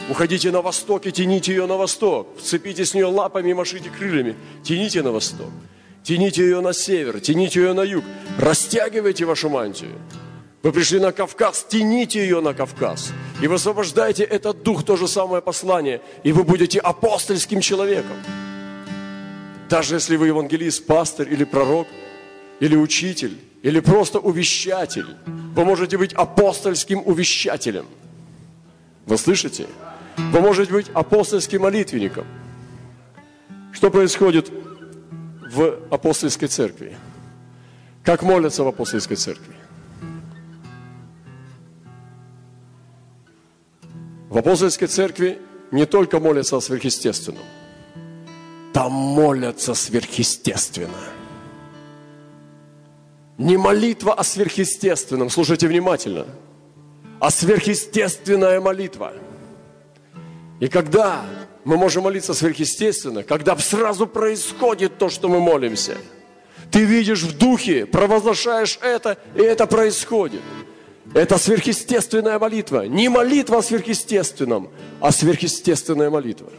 Уходите 0.08 0.52
на 0.52 0.62
восток 0.62 1.06
и 1.06 1.12
тяните 1.12 1.52
ее 1.52 1.66
на 1.66 1.76
восток. 1.76 2.28
Вцепитесь 2.38 2.90
с 2.90 2.94
нее 2.94 3.06
лапами 3.06 3.50
и 3.50 3.54
машите 3.54 3.90
крыльями. 3.90 4.36
Тяните 4.62 5.02
на 5.02 5.10
восток. 5.10 5.50
Тяните 6.04 6.42
ее 6.42 6.60
на 6.60 6.72
север, 6.72 7.18
тяните 7.18 7.60
ее 7.60 7.72
на 7.72 7.80
юг. 7.80 8.04
Растягивайте 8.38 9.24
вашу 9.24 9.48
мантию. 9.48 9.98
Вы 10.62 10.70
пришли 10.72 11.00
на 11.00 11.10
Кавказ, 11.10 11.66
тяните 11.68 12.20
ее 12.20 12.40
на 12.40 12.54
Кавказ. 12.54 13.12
И 13.42 13.48
высвобождайте 13.48 14.22
этот 14.22 14.62
дух, 14.62 14.84
то 14.84 14.96
же 14.96 15.08
самое 15.08 15.42
послание. 15.42 16.00
И 16.22 16.30
вы 16.30 16.44
будете 16.44 16.78
апостольским 16.78 17.60
человеком. 17.60 18.16
Даже 19.68 19.96
если 19.96 20.16
вы 20.16 20.28
евангелист, 20.28 20.86
пастор 20.86 21.26
или 21.26 21.42
пророк, 21.42 21.88
или 22.60 22.76
учитель, 22.76 23.36
или 23.62 23.80
просто 23.80 24.20
увещатель, 24.20 25.06
вы 25.26 25.64
можете 25.64 25.98
быть 25.98 26.12
апостольским 26.12 27.02
увещателем. 27.04 27.86
Вы 29.06 29.18
слышите? 29.18 29.66
Вы 30.16 30.40
можете 30.40 30.72
быть 30.72 30.88
апостольским 30.94 31.62
молитвенником. 31.62 32.26
Что 33.72 33.90
происходит 33.90 34.50
в 34.50 35.78
апостольской 35.90 36.48
церкви? 36.48 36.96
Как 38.02 38.22
молятся 38.22 38.64
в 38.64 38.68
апостольской 38.68 39.16
церкви? 39.16 39.54
В 44.28 44.38
апостольской 44.38 44.88
церкви 44.88 45.38
не 45.70 45.86
только 45.86 46.20
молятся 46.20 46.56
о 46.56 46.60
сверхъестественном– 46.60 47.44
там 48.76 48.92
молятся 48.92 49.72
сверхъестественно. 49.72 51.00
Не 53.38 53.56
молитва 53.56 54.12
о 54.12 54.22
сверхъестественном, 54.22 55.30
слушайте 55.30 55.66
внимательно, 55.66 56.26
а 57.18 57.30
сверхъестественная 57.30 58.60
молитва. 58.60 59.14
И 60.60 60.68
когда 60.68 61.24
мы 61.64 61.76
можем 61.76 62.04
молиться 62.04 62.32
сверхъестественно, 62.32 63.22
когда 63.22 63.56
сразу 63.56 64.06
происходит 64.06 64.98
то, 64.98 65.08
что 65.08 65.28
мы 65.28 65.40
молимся, 65.40 65.96
ты 66.70 66.84
видишь 66.84 67.22
в 67.22 67.36
духе, 67.36 67.86
провозглашаешь 67.86 68.78
это, 68.82 69.18
и 69.34 69.40
это 69.40 69.66
происходит. 69.66 70.40
Это 71.14 71.38
сверхъестественная 71.38 72.38
молитва. 72.38 72.86
Не 72.86 73.08
молитва 73.08 73.58
о 73.58 73.62
сверхъестественном, 73.62 74.70
а 75.00 75.12
сверхъестественная 75.12 76.10
молитва. 76.10 76.50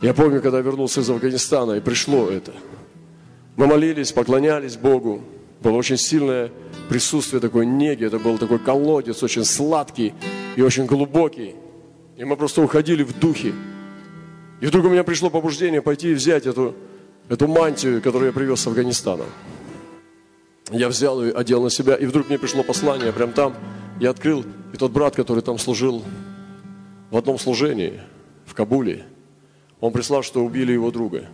Я 0.00 0.14
помню, 0.14 0.40
когда 0.40 0.60
вернулся 0.60 1.00
из 1.00 1.10
Афганистана, 1.10 1.72
и 1.72 1.80
пришло 1.80 2.28
это. 2.28 2.52
Мы 3.56 3.66
молились, 3.66 4.12
поклонялись 4.12 4.76
Богу. 4.76 5.22
Было 5.60 5.76
очень 5.76 5.96
сильное 5.96 6.52
присутствие 6.88 7.40
такой 7.40 7.66
неги. 7.66 8.04
Это 8.04 8.18
был 8.18 8.38
такой 8.38 8.60
колодец, 8.60 9.22
очень 9.22 9.44
сладкий 9.44 10.14
и 10.56 10.62
очень 10.62 10.86
глубокий. 10.86 11.56
И 12.18 12.24
мы 12.24 12.36
просто 12.36 12.60
уходили 12.60 13.02
в 13.02 13.18
духе. 13.18 13.54
И 14.60 14.66
вдруг 14.66 14.84
у 14.84 14.88
меня 14.90 15.04
пришло 15.04 15.30
побуждение 15.30 15.80
пойти 15.80 16.10
и 16.10 16.14
взять 16.14 16.44
эту, 16.44 16.74
эту 17.30 17.48
мантию, 17.48 18.02
которую 18.02 18.26
я 18.26 18.32
привез 18.34 18.60
с 18.60 18.66
Афганистана. 18.66 19.24
Я 20.70 20.88
взял 20.88 21.24
ее, 21.24 21.32
одел 21.32 21.62
на 21.62 21.70
себя, 21.70 21.94
и 21.94 22.04
вдруг 22.04 22.28
мне 22.28 22.38
пришло 22.38 22.62
послание 22.62 23.12
прям 23.12 23.32
там. 23.32 23.54
Я 24.00 24.10
открыл, 24.10 24.44
и 24.74 24.76
тот 24.76 24.92
брат, 24.92 25.16
который 25.16 25.42
там 25.42 25.56
служил 25.58 26.04
в 27.10 27.16
одном 27.16 27.38
служении 27.38 28.00
в 28.44 28.52
Кабуле– 28.52 29.06
он 29.80 29.92
прислал, 29.92 30.22
что 30.22 30.44
убили 30.44 30.72
его 30.72 30.90
друга. 30.90 31.26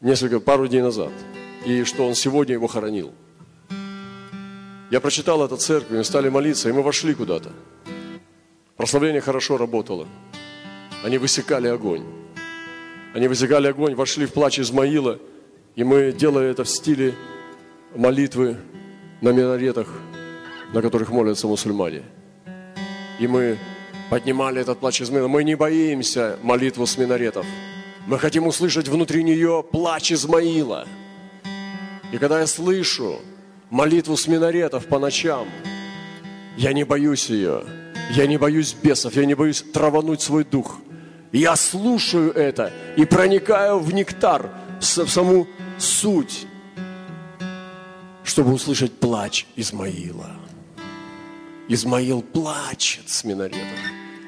Несколько, 0.00 0.40
пару 0.40 0.66
дней 0.68 0.80
назад. 0.80 1.12
И 1.66 1.84
что 1.84 2.06
он 2.06 2.14
сегодня 2.14 2.54
его 2.54 2.66
хоронил. 2.66 3.12
Я 4.90 5.00
прочитал 5.00 5.44
это 5.44 5.56
церкви, 5.56 5.98
мы 5.98 6.04
стали 6.04 6.30
молиться, 6.30 6.68
и 6.68 6.72
мы 6.72 6.82
вошли 6.82 7.12
куда-то. 7.14 7.50
Прославление 8.78 9.20
хорошо 9.20 9.58
работало. 9.58 10.06
Они 11.04 11.18
высекали 11.18 11.66
огонь. 11.66 12.04
Они 13.12 13.26
высекали 13.26 13.66
огонь, 13.66 13.96
вошли 13.96 14.24
в 14.24 14.32
плач 14.32 14.60
Измаила, 14.60 15.18
и 15.74 15.82
мы 15.82 16.12
делали 16.12 16.48
это 16.48 16.62
в 16.62 16.68
стиле 16.68 17.14
молитвы 17.96 18.56
на 19.20 19.30
минаретах, 19.30 19.88
на 20.72 20.80
которых 20.80 21.10
молятся 21.10 21.48
мусульмане. 21.48 22.04
И 23.18 23.26
мы 23.26 23.58
поднимали 24.10 24.60
этот 24.60 24.78
плач 24.78 25.02
Измаила. 25.02 25.26
Мы 25.26 25.42
не 25.42 25.56
боимся 25.56 26.38
молитву 26.44 26.86
с 26.86 26.96
минаретов. 26.96 27.46
Мы 28.06 28.16
хотим 28.20 28.46
услышать 28.46 28.86
внутри 28.86 29.24
нее 29.24 29.64
плач 29.72 30.12
Измаила. 30.12 30.86
И 32.12 32.18
когда 32.18 32.38
я 32.38 32.46
слышу 32.46 33.18
молитву 33.70 34.16
с 34.16 34.28
минаретов 34.28 34.86
по 34.86 35.00
ночам, 35.00 35.48
я 36.56 36.72
не 36.72 36.84
боюсь 36.84 37.28
ее. 37.28 37.64
Я 38.10 38.26
не 38.26 38.38
боюсь 38.38 38.74
бесов, 38.74 39.14
я 39.14 39.24
не 39.26 39.34
боюсь 39.34 39.62
травануть 39.62 40.22
свой 40.22 40.44
дух. 40.44 40.78
Я 41.32 41.56
слушаю 41.56 42.32
это 42.32 42.72
и 42.96 43.04
проникаю 43.04 43.80
в 43.80 43.92
нектар, 43.92 44.50
в 44.80 44.84
саму 44.84 45.46
суть, 45.78 46.46
чтобы 48.24 48.52
услышать 48.54 48.98
плач 48.98 49.46
Измаила. 49.56 50.30
Измаил 51.68 52.22
плачет 52.22 53.08
с 53.10 53.24
минаретов. 53.24 53.78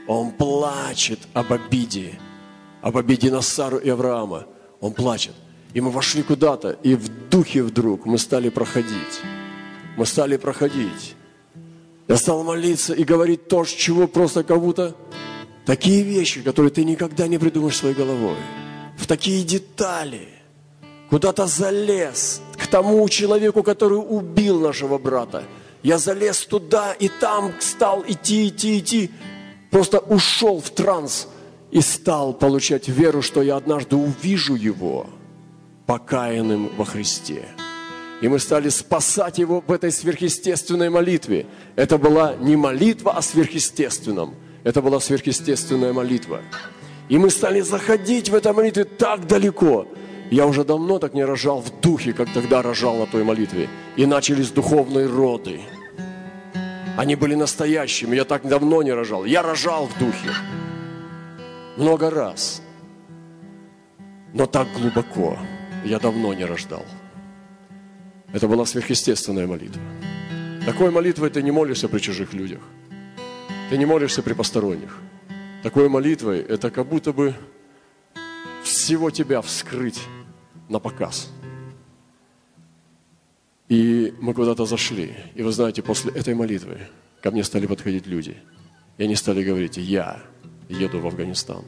Он 0.07 0.31
плачет 0.31 1.21
об 1.33 1.53
обиде, 1.53 2.19
об 2.83 2.99
обиде 2.99 3.31
на 3.31 3.41
Сару 3.41 3.79
и 3.79 3.89
Авраама. 3.89 4.47
Он 4.81 4.93
плачет. 4.93 5.35
И 5.73 5.81
мы 5.81 5.91
вошли 5.91 6.23
куда-то, 6.23 6.73
и 6.83 6.95
в 6.95 7.09
духе 7.31 7.63
вдруг 7.63 8.05
мы 8.05 8.19
стали 8.19 8.51
проходить. 8.51 9.21
Мы 9.97 10.05
стали 10.05 10.37
проходить. 10.37 11.15
Я 12.11 12.17
стал 12.17 12.43
молиться 12.43 12.93
и 12.93 13.05
говорить 13.05 13.47
то, 13.47 13.65
чего 13.65 14.09
просто 14.09 14.43
как 14.43 14.61
будто 14.61 14.97
такие 15.65 16.03
вещи, 16.03 16.43
которые 16.43 16.73
ты 16.73 16.83
никогда 16.83 17.29
не 17.29 17.39
придумаешь 17.39 17.77
своей 17.77 17.95
головой. 17.95 18.35
В 18.99 19.07
такие 19.07 19.45
детали. 19.45 20.27
Куда-то 21.09 21.47
залез 21.47 22.43
к 22.57 22.67
тому 22.67 23.09
человеку, 23.09 23.63
который 23.63 23.99
убил 23.99 24.59
нашего 24.59 24.99
брата. 24.99 25.45
Я 25.85 25.99
залез 25.99 26.47
туда 26.47 26.95
и 26.95 27.09
там 27.09 27.53
стал 27.61 28.03
идти, 28.05 28.49
идти, 28.49 28.81
идти 28.81 29.11
просто 29.71 30.01
ушел 30.01 30.61
в 30.61 30.69
транс 30.71 31.29
и 31.71 31.81
стал 31.81 32.33
получать 32.33 32.89
веру, 32.89 33.23
что 33.23 33.41
я 33.41 33.55
однажды 33.55 33.95
увижу 33.95 34.57
его 34.57 35.07
покаянным 35.87 36.71
во 36.77 36.85
Христе. 36.85 37.45
И 38.21 38.29
мы 38.29 38.39
стали 38.39 38.69
спасать 38.69 39.39
его 39.39 39.63
в 39.67 39.73
этой 39.73 39.91
сверхъестественной 39.91 40.91
молитве. 40.91 41.47
Это 41.77 41.99
была 41.99 42.35
не 42.37 42.57
молитва 42.57 43.13
о 43.13 43.23
сверхъестественном, 43.23 44.35
это 44.63 44.83
была 44.83 45.01
сверхъестественная 45.01 45.93
молитва. 45.93 46.41
И 47.09 47.19
мы 47.19 47.31
стали 47.31 47.61
заходить 47.61 48.29
в 48.29 48.35
этой 48.35 48.53
молитве 48.53 48.85
так 48.85 49.27
далеко. 49.27 49.87
Я 50.31 50.47
уже 50.47 50.65
давно 50.65 50.99
так 50.99 51.15
не 51.15 51.25
рожал 51.25 51.61
в 51.61 51.81
духе, 51.81 52.13
как 52.13 52.33
тогда 52.33 52.63
рожал 52.63 52.97
на 52.97 53.07
той 53.07 53.25
молитве. 53.25 53.69
И 53.97 54.07
начались 54.07 54.51
духовные 54.51 55.07
роды– 55.07 55.61
они 57.01 57.17
были 57.17 57.35
настоящими. 57.35 58.15
Я 58.15 58.25
так 58.27 58.47
давно 58.47 58.83
не 58.83 58.93
рожал. 58.93 59.25
Я 59.25 59.41
рожал 59.43 59.87
в 59.87 59.99
духе. 59.99 60.31
Много 61.79 62.11
раз. 62.11 62.61
Но 64.35 64.45
так 64.45 64.69
глубоко 64.77 65.39
я 65.83 65.99
давно 65.99 66.35
не 66.35 66.45
рождал. 66.45 66.85
Это 68.33 68.49
была 68.49 68.65
сверхъестественная 68.65 69.47
молитва. 69.47 69.83
Такой 70.65 70.91
молитвой 70.91 71.31
ты 71.31 71.43
не 71.43 71.51
молишься 71.51 71.89
при 71.89 71.99
чужих 71.99 72.33
людях. 72.33 72.61
Ты 73.71 73.79
не 73.79 73.87
молишься 73.87 74.23
при 74.23 74.35
посторонних. 74.35 74.99
Такой 75.63 75.89
молитвой 75.89 76.41
это 76.41 76.71
как 76.71 76.89
будто 76.89 77.13
бы 77.13 77.35
всего 78.63 79.11
тебя 79.11 79.41
вскрыть 79.43 80.01
на 80.69 80.79
показ– 80.79 81.31
и 83.71 84.13
мы 84.21 84.35
куда-то 84.35 84.67
зашли. 84.67 85.15
И 85.37 85.43
вы 85.43 85.53
знаете, 85.53 85.81
после 85.81 86.13
этой 86.13 86.35
молитвы 86.35 86.89
ко 87.23 87.31
мне 87.31 87.45
стали 87.45 87.67
подходить 87.67 88.05
люди. 88.09 88.37
И 88.99 89.05
они 89.05 89.15
стали 89.15 89.45
говорить, 89.45 89.77
я 89.77 90.21
еду 90.69 90.99
в 90.99 91.07
Афганистан. 91.07 91.65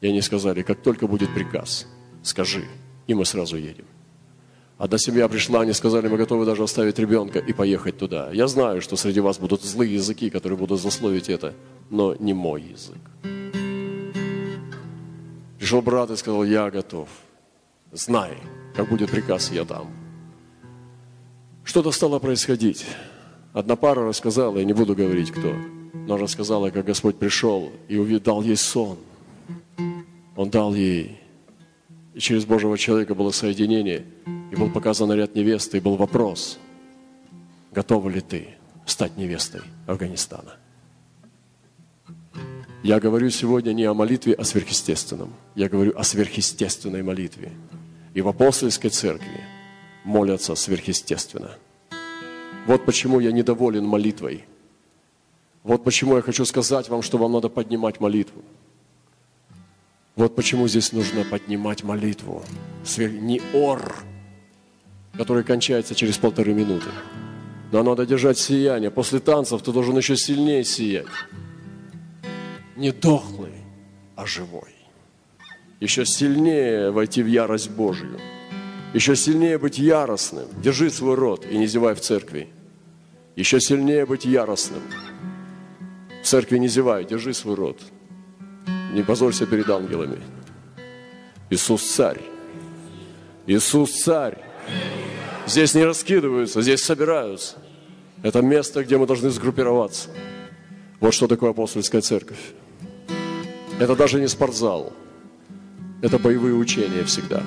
И 0.00 0.06
они 0.06 0.22
сказали, 0.22 0.62
как 0.62 0.82
только 0.82 1.08
будет 1.08 1.34
приказ, 1.34 1.88
скажи, 2.22 2.64
и 3.08 3.14
мы 3.14 3.24
сразу 3.24 3.56
едем. 3.56 3.86
Одна 4.78 4.98
семья 4.98 5.26
пришла, 5.26 5.62
они 5.62 5.72
сказали, 5.72 6.06
мы 6.06 6.18
готовы 6.18 6.44
даже 6.44 6.62
оставить 6.62 6.98
ребенка 6.98 7.38
и 7.38 7.54
поехать 7.54 7.96
туда. 7.96 8.30
Я 8.32 8.46
знаю, 8.46 8.82
что 8.82 8.96
среди 8.96 9.20
вас 9.20 9.38
будут 9.38 9.62
злые 9.62 9.94
языки, 9.94 10.28
которые 10.28 10.58
будут 10.58 10.80
засловить 10.80 11.30
это, 11.30 11.54
но 11.88 12.14
не 12.16 12.34
мой 12.34 12.62
язык. 12.62 12.98
Пришел 15.58 15.80
брат 15.80 16.10
и 16.10 16.16
сказал, 16.16 16.44
я 16.44 16.70
готов. 16.70 17.08
Знай, 17.92 18.36
как 18.74 18.90
будет 18.90 19.10
приказ, 19.10 19.50
я 19.50 19.64
дам. 19.64 19.90
Что-то 21.64 21.90
стало 21.90 22.18
происходить. 22.18 22.84
Одна 23.54 23.76
пара 23.76 24.06
рассказала, 24.06 24.58
я 24.58 24.64
не 24.64 24.74
буду 24.74 24.94
говорить 24.94 25.30
кто, 25.30 25.54
но 26.06 26.18
рассказала, 26.18 26.68
как 26.68 26.84
Господь 26.84 27.16
пришел 27.16 27.72
и 27.88 27.96
увидал 27.96 28.42
ей 28.42 28.56
сон. 28.56 28.98
Он 30.36 30.50
дал 30.50 30.74
ей, 30.74 31.18
и 32.12 32.20
через 32.20 32.44
Божьего 32.44 32.76
человека 32.76 33.14
было 33.14 33.30
соединение, 33.30 34.04
и 34.50 34.56
был 34.56 34.70
показан 34.70 35.12
ряд 35.12 35.34
невесты, 35.34 35.78
и 35.78 35.80
был 35.80 35.96
вопрос, 35.96 36.58
готова 37.72 38.08
ли 38.08 38.20
ты 38.20 38.48
стать 38.86 39.16
невестой 39.16 39.62
Афганистана? 39.86 40.56
Я 42.82 43.00
говорю 43.00 43.30
сегодня 43.30 43.72
не 43.72 43.84
о 43.84 43.94
молитве 43.94 44.34
о 44.34 44.44
сверхъестественном, 44.44 45.34
я 45.54 45.68
говорю 45.68 45.92
о 45.96 46.04
сверхъестественной 46.04 47.02
молитве. 47.02 47.50
И 48.14 48.20
в 48.20 48.28
апостольской 48.28 48.90
церкви 48.90 49.40
молятся 50.04 50.54
сверхъестественно. 50.54 51.50
Вот 52.66 52.84
почему 52.84 53.20
я 53.20 53.32
недоволен 53.32 53.84
молитвой. 53.84 54.44
Вот 55.64 55.82
почему 55.82 56.16
я 56.16 56.22
хочу 56.22 56.44
сказать 56.44 56.88
вам, 56.88 57.02
что 57.02 57.18
вам 57.18 57.32
надо 57.32 57.48
поднимать 57.48 58.00
молитву. 58.00 58.42
Вот 60.14 60.36
почему 60.36 60.68
здесь 60.68 60.92
нужно 60.92 61.24
поднимать 61.24 61.82
молитву. 61.82 62.42
Не 62.96 63.42
ор, 63.52 63.96
который 65.16 65.44
кончается 65.44 65.94
через 65.94 66.18
полторы 66.18 66.54
минуты. 66.54 66.88
Но 67.72 67.82
надо 67.82 68.06
держать 68.06 68.38
сияние. 68.38 68.90
После 68.90 69.18
танцев 69.18 69.62
ты 69.62 69.72
должен 69.72 69.96
еще 69.96 70.16
сильнее 70.16 70.64
сиять 70.64 71.06
не 72.76 72.92
дохлый, 72.92 73.64
а 74.14 74.26
живой. 74.26 74.74
Еще 75.80 76.04
сильнее 76.04 76.90
войти 76.90 77.22
в 77.22 77.26
ярость 77.26 77.70
Божью. 77.70 78.18
Еще 78.94 79.16
сильнее 79.16 79.58
быть 79.58 79.78
яростным. 79.78 80.46
Держи 80.62 80.90
свой 80.90 81.16
рот 81.16 81.44
и 81.50 81.58
не 81.58 81.66
зевай 81.66 81.94
в 81.94 82.00
церкви. 82.00 82.48
Еще 83.34 83.60
сильнее 83.60 84.06
быть 84.06 84.24
яростным. 84.24 84.82
В 86.22 86.26
церкви 86.26 86.58
не 86.58 86.68
зевай, 86.68 87.04
держи 87.04 87.34
свой 87.34 87.54
рот. 87.56 87.80
Не 88.92 89.02
позорься 89.02 89.46
перед 89.46 89.68
ангелами. 89.68 90.18
Иисус 91.50 91.82
царь. 91.82 92.22
Иисус 93.46 94.02
царь. 94.02 94.42
Здесь 95.46 95.74
не 95.74 95.84
раскидываются, 95.84 96.60
здесь 96.60 96.82
собираются. 96.82 97.56
Это 98.22 98.42
место, 98.42 98.82
где 98.82 98.98
мы 98.98 99.06
должны 99.06 99.30
сгруппироваться. 99.30 100.10
Вот 100.98 101.14
что 101.14 101.28
такое 101.28 101.50
апостольская 101.50 102.00
церковь. 102.00 102.40
Это 103.78 103.94
даже 103.94 104.20
не 104.20 104.26
спортзал. 104.26 104.92
Это 106.02 106.18
боевые 106.18 106.54
учения 106.54 107.04
всегда. 107.04 107.42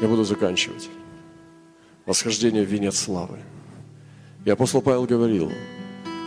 Я 0.00 0.08
буду 0.08 0.24
заканчивать. 0.24 0.88
Восхождение 2.06 2.64
в 2.64 2.68
венец 2.68 2.98
славы. 2.98 3.40
И 4.46 4.50
апостол 4.50 4.80
Павел 4.80 5.04
говорил, 5.04 5.52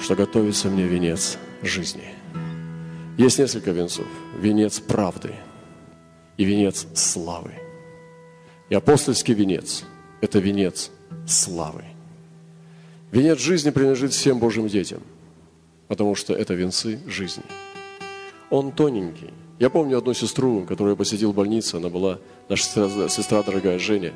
что 0.01 0.15
готовится 0.15 0.69
мне 0.69 0.83
венец 0.83 1.39
жизни. 1.63 2.13
Есть 3.17 3.39
несколько 3.39 3.71
венцов. 3.71 4.05
Венец 4.39 4.79
правды 4.79 5.33
и 6.37 6.43
венец 6.45 6.85
славы. 6.93 7.62
И 8.73 8.75
апостольский 8.75 9.35
венец– 9.35 9.83
это 10.21 10.39
венец 10.39 10.89
славы. 11.27 11.83
Венец 13.11 13.37
жизни 13.37 13.69
принадлежит 13.69 14.13
всем 14.13 14.39
Божьим 14.39 14.67
детям– 14.67 15.01
потому 15.93 16.15
что 16.15 16.33
это 16.33 16.55
венцы 16.55 16.99
жизни. 17.05 17.43
Он 18.49 18.71
тоненький. 18.71 19.29
Я 19.59 19.69
помню 19.69 19.99
одну 19.99 20.15
сестру, 20.15 20.65
которую 20.65 20.93
я 20.93 20.95
посетил 20.95 21.31
в 21.31 21.35
больнице, 21.35 21.75
она 21.75 21.89
была 21.89 22.17
наша 22.49 22.63
сестра, 22.63 23.09
сестра 23.09 23.43
дорогая 23.43 23.77
Женя. 23.77 24.11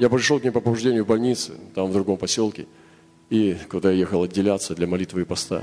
Я 0.00 0.10
пришел 0.10 0.40
к 0.40 0.42
ней 0.42 0.50
по 0.50 0.60
побуждению 0.60 1.04
в 1.04 1.06
больнице, 1.06 1.52
там 1.76 1.88
в 1.88 1.92
другом 1.92 2.16
поселке, 2.16 2.66
и 3.30 3.56
куда 3.70 3.92
я 3.92 3.98
ехал 3.98 4.24
отделяться 4.24 4.74
для 4.74 4.88
молитвы 4.88 5.22
и 5.22 5.24
поста. 5.24 5.62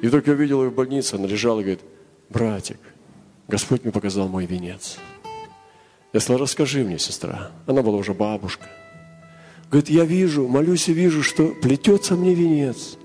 И 0.00 0.06
вдруг 0.06 0.26
я 0.26 0.32
увидел 0.32 0.62
ее 0.62 0.70
в 0.70 0.74
больнице, 0.74 1.16
она 1.16 1.26
лежала 1.26 1.60
и 1.60 1.64
говорит, 1.64 1.80
братик, 2.30 2.78
Господь 3.48 3.82
мне 3.82 3.92
показал 3.92 4.28
мой 4.28 4.46
венец. 4.46 4.96
Я 6.12 6.20
сказал, 6.20 6.40
расскажи 6.42 6.84
мне, 6.84 6.98
сестра. 6.98 7.50
Она 7.66 7.82
была 7.82 7.98
уже 7.98 8.14
бабушка. 8.14 8.66
Говорит, 9.70 9.90
я 9.90 10.04
вижу, 10.04 10.48
молюсь 10.48 10.88
и 10.88 10.94
вижу, 10.94 11.22
что 11.22 11.48
плетется 11.48 12.16
мне 12.16 12.34
венец. 12.34 12.96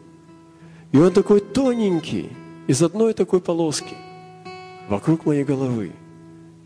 И 0.92 0.98
он 0.98 1.12
такой 1.12 1.42
тоненький, 1.42 2.30
из 2.68 2.82
одной 2.82 3.14
такой 3.14 3.42
полоски, 3.42 3.96
вокруг 4.88 5.26
моей 5.26 5.44
головы, 5.44 5.92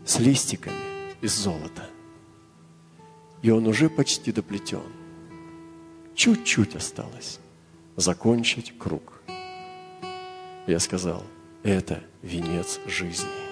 с 0.04 0.20
листиками 0.20 0.76
из 1.20 1.34
золота. 1.34 1.88
И 3.42 3.50
он 3.50 3.66
уже 3.66 3.88
почти 3.88 4.30
доплетен. 4.30 4.82
Чуть-чуть 6.14 6.76
осталось 6.76 7.40
закончить 7.96 8.78
круг. 8.78 9.22
Я 10.66 10.78
сказал, 10.78 11.24
это 11.64 12.02
венец 12.22 12.78
жизни. 12.86 13.47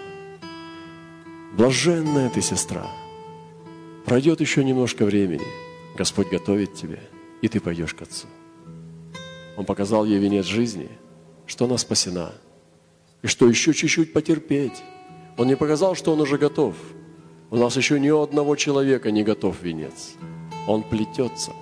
Блаженная 1.57 2.29
ты, 2.29 2.43
сестра. 2.43 2.87
Пройдет 4.05 4.43
еще 4.43 4.63
немножко 4.63 5.07
времени. 5.07 5.47
Господь 5.97 6.29
готовит 6.29 6.75
тебя, 6.75 7.01
и 7.41 7.49
ты 7.49 7.61
пойдешь 7.61 7.95
к 7.95 8.03
Отцу. 8.03 8.27
Он 9.57 9.65
показал 9.65 10.05
ей 10.05 10.19
венец 10.19 10.45
жизни, 10.45 10.91
что 11.47 11.65
она 11.65 11.79
спасена, 11.79 12.35
и 13.23 13.27
что 13.27 13.49
еще 13.49 13.73
чуть-чуть 13.73 14.13
потерпеть. 14.13 14.83
Он 15.39 15.47
не 15.47 15.57
показал, 15.57 15.95
что 15.95 16.13
он 16.13 16.21
уже 16.21 16.37
готов. 16.37 16.77
У 17.51 17.57
нас 17.57 17.75
еще 17.75 17.99
ни 17.99 18.11
у 18.11 18.21
одного 18.21 18.55
человека 18.57 19.11
не 19.11 19.23
готов 19.23 19.63
венец. 19.63 20.13
Он 20.67 20.83
плетется. 20.83 21.53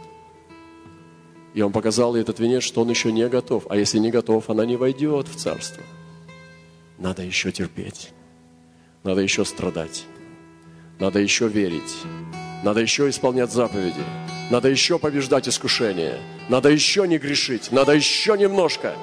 И 1.54 1.62
он 1.62 1.70
показал 1.70 2.16
ей 2.16 2.22
этот 2.22 2.40
венец, 2.40 2.64
что 2.64 2.82
он 2.82 2.90
еще 2.90 3.12
не 3.12 3.28
готов. 3.28 3.66
А 3.70 3.76
если 3.76 4.00
не 4.00 4.10
готов, 4.10 4.50
она 4.50 4.66
не 4.66 4.74
войдет 4.74 5.28
в 5.28 5.36
царство. 5.36 5.84
Надо 6.98 7.22
еще 7.22 7.52
терпеть. 7.52 8.12
Надо 9.04 9.20
еще 9.20 9.44
страдать. 9.44 10.06
Надо 10.98 11.18
еще 11.18 11.46
верить. 11.46 11.94
Надо 12.62 12.80
еще 12.80 13.10
исполнять 13.10 13.52
заповеди. 13.52 14.02
Надо 14.50 14.70
еще 14.70 14.98
побеждать 14.98 15.46
искушение. 15.46 16.18
Надо 16.48 16.70
еще 16.70 17.06
не 17.06 17.18
грешить. 17.18 17.70
Надо 17.70 17.92
еще 17.92 18.36
немножко. 18.38 18.94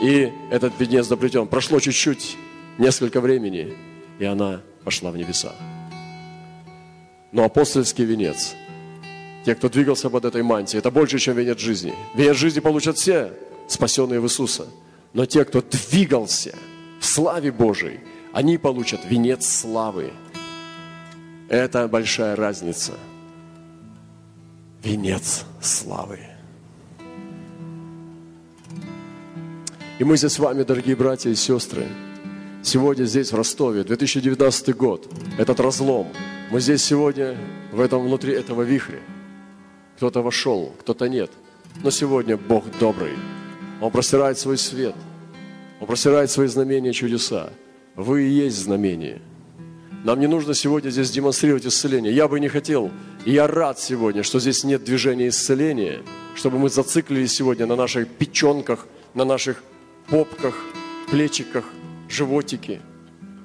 И 0.00 0.32
этот 0.52 0.78
венец 0.78 1.06
заплетен. 1.06 1.48
Прошло 1.48 1.80
чуть-чуть, 1.80 2.36
несколько 2.78 3.20
времени, 3.20 3.74
и 4.20 4.24
она 4.24 4.60
пошла 4.84 5.10
в 5.10 5.16
небеса. 5.16 5.52
Но 7.32 7.42
апостольский 7.42 8.04
венец, 8.04 8.54
те, 9.44 9.56
кто 9.56 9.68
двигался 9.68 10.08
под 10.08 10.24
этой 10.24 10.44
мантией, 10.44 10.78
это 10.78 10.92
больше, 10.92 11.18
чем 11.18 11.36
венец 11.36 11.58
жизни. 11.58 11.94
Венец 12.14 12.36
жизни 12.36 12.60
получат 12.60 12.96
все, 12.96 13.32
спасенные 13.66 14.20
в 14.20 14.24
Иисуса. 14.24 14.68
Но 15.14 15.26
те, 15.26 15.44
кто 15.44 15.62
двигался 15.62 16.54
в 17.00 17.04
славе 17.04 17.50
Божией, 17.50 18.00
они 18.38 18.56
получат 18.56 19.00
венец 19.04 19.44
славы. 19.44 20.12
Это 21.48 21.88
большая 21.88 22.36
разница– 22.36 22.92
венец 24.84 25.44
славы. 25.60 26.20
И 29.98 30.04
мы 30.04 30.16
здесь 30.16 30.34
с 30.34 30.38
вами, 30.38 30.62
дорогие 30.62 30.94
братья 30.94 31.30
и 31.30 31.34
сестры, 31.34 31.88
сегодня 32.62 33.06
здесь, 33.06 33.32
в 33.32 33.34
Ростове, 33.34 33.82
2019 33.82 34.76
год, 34.76 35.12
этот 35.36 35.58
разлом. 35.58 36.06
Мы 36.52 36.60
здесь 36.60 36.84
сегодня, 36.84 37.36
в 37.72 37.80
этом, 37.80 38.04
внутри 38.04 38.34
этого 38.34 38.62
вихря. 38.62 39.00
Кто-то 39.96 40.22
вошел, 40.22 40.72
кто-то 40.78 41.08
нет. 41.08 41.32
Но 41.82 41.90
сегодня 41.90 42.36
Бог 42.36 42.66
добрый. 42.78 43.14
Он 43.80 43.90
простирает 43.90 44.38
свой 44.38 44.58
свет. 44.58 44.94
Он 45.80 45.88
простирает 45.88 46.30
свои 46.30 46.46
знамения 46.46 46.92
чудеса. 46.92 47.50
Вы 47.98 48.22
и 48.22 48.30
есть 48.30 48.56
знамение– 48.56 49.20
нам 50.04 50.20
не 50.20 50.28
нужно 50.28 50.54
сегодня 50.54 50.90
здесь 50.90 51.10
демонстрировать 51.10 51.66
исцеление. 51.66 52.14
Я 52.14 52.28
бы 52.28 52.38
не 52.38 52.48
хотел, 52.48 52.90
и 53.24 53.32
я 53.32 53.48
рад 53.48 53.80
сегодня, 53.80 54.22
что 54.22 54.38
здесь 54.38 54.62
нет 54.62 54.84
движения 54.84 55.28
исцеления, 55.28 56.02
чтобы 56.36 56.58
мы 56.58 56.70
зациклились 56.70 57.34
сегодня 57.34 57.66
на 57.66 57.74
наших 57.74 58.08
печенках, 58.08 58.86
на 59.14 59.24
наших 59.24 59.62
попках, 60.08 60.54
плечиках, 61.10 61.64
животике, 62.08 62.80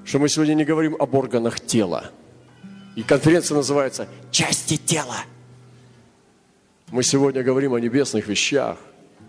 что 0.06 0.20
мы 0.20 0.30
сегодня 0.30 0.54
не 0.54 0.64
говорим 0.64 0.96
об 1.00 1.16
органах 1.16 1.60
тела. 1.60 2.12
И 2.96 3.02
конференция 3.02 3.56
называется 3.56 4.08
«Части 4.32 4.78
тела». 4.78 5.18
Мы 6.92 7.02
сегодня 7.02 7.42
говорим 7.42 7.74
о 7.74 7.80
небесных 7.80 8.28
вещах, 8.28 8.78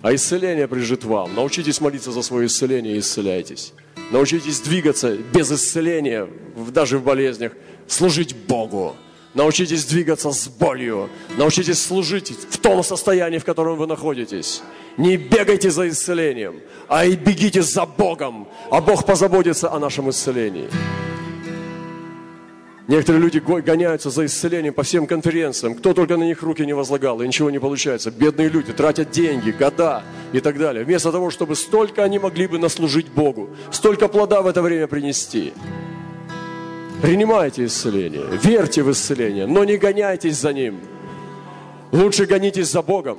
а 0.03 0.15
исцеление 0.15 0.69
прижит 0.69 1.05
вам. 1.05 1.35
Научитесь 1.35 1.81
молиться 1.81 2.13
за 2.13 2.21
свое 2.21 2.49
исцеление 2.49 2.97
и 2.97 2.99
исцеляйтесь. 2.99 3.73
Научитесь 4.15 4.61
двигаться 4.61 5.17
без 5.17 5.51
исцеления, 5.51 6.29
даже 6.69 6.99
в 6.99 7.03
болезнях, 7.03 7.51
служить 7.89 8.37
Богу. 8.47 8.95
Научитесь 9.35 9.85
двигаться 9.87 10.31
с 10.31 10.47
болью. 10.47 11.11
Научитесь 11.37 11.83
служить 11.83 12.31
в 12.31 12.59
том 12.59 12.85
состоянии, 12.85 13.39
в 13.39 13.45
котором 13.45 13.77
вы 13.77 13.89
находитесь. 13.89 14.63
Не 14.99 15.17
бегайте 15.17 15.69
за 15.69 15.89
исцелением, 15.89 16.61
а 16.87 17.05
и 17.05 17.17
бегите 17.17 17.61
за 17.63 17.87
Богом. 17.87 18.47
А 18.71 18.81
Бог 18.81 19.05
позаботится 19.05 19.73
о 19.73 19.81
нашем 19.81 20.09
исцелении. 20.11 20.69
Некоторые 22.87 23.23
люди 23.23 23.39
го- 23.39 23.63
гоняются 23.63 24.11
за 24.11 24.27
исцелением 24.27 24.75
по 24.75 24.83
всем 24.83 25.07
конференциям. 25.07 25.75
Кто 25.75 25.95
только 25.95 26.19
на 26.19 26.25
них 26.25 26.43
руки 26.43 26.67
не 26.67 26.75
возлагал, 26.75 27.23
и 27.23 27.27
ничего 27.27 27.51
не 27.51 27.59
получается. 27.59 28.11
Бедные 28.11 28.51
люди 28.51 28.73
тратят 28.75 29.11
деньги, 29.11 29.53
года 29.53 30.03
и 30.35 30.41
так 30.41 30.59
далее. 30.59 30.85
Вместо 30.85 31.11
того, 31.11 31.31
чтобы 31.31 31.57
столько 31.57 32.05
они 32.05 32.19
могли 32.19 32.47
бы 32.47 32.59
наслужить 32.59 33.09
Богу, 33.09 33.49
столько 33.71 34.07
плода 34.09 34.43
в 34.43 34.47
это 34.47 34.61
время 34.61 34.87
принести. 34.87 35.55
Принимайте 37.01 37.65
исцеление, 37.65 38.25
верьте 38.43 38.83
в 38.83 38.91
исцеление, 38.91 39.47
но 39.47 39.65
не 39.65 39.77
гоняйтесь 39.79 40.37
за 40.37 40.53
ним. 40.53 40.81
Лучше 41.93 42.27
гонитесь 42.27 42.71
за 42.71 42.83
Богом. 42.83 43.19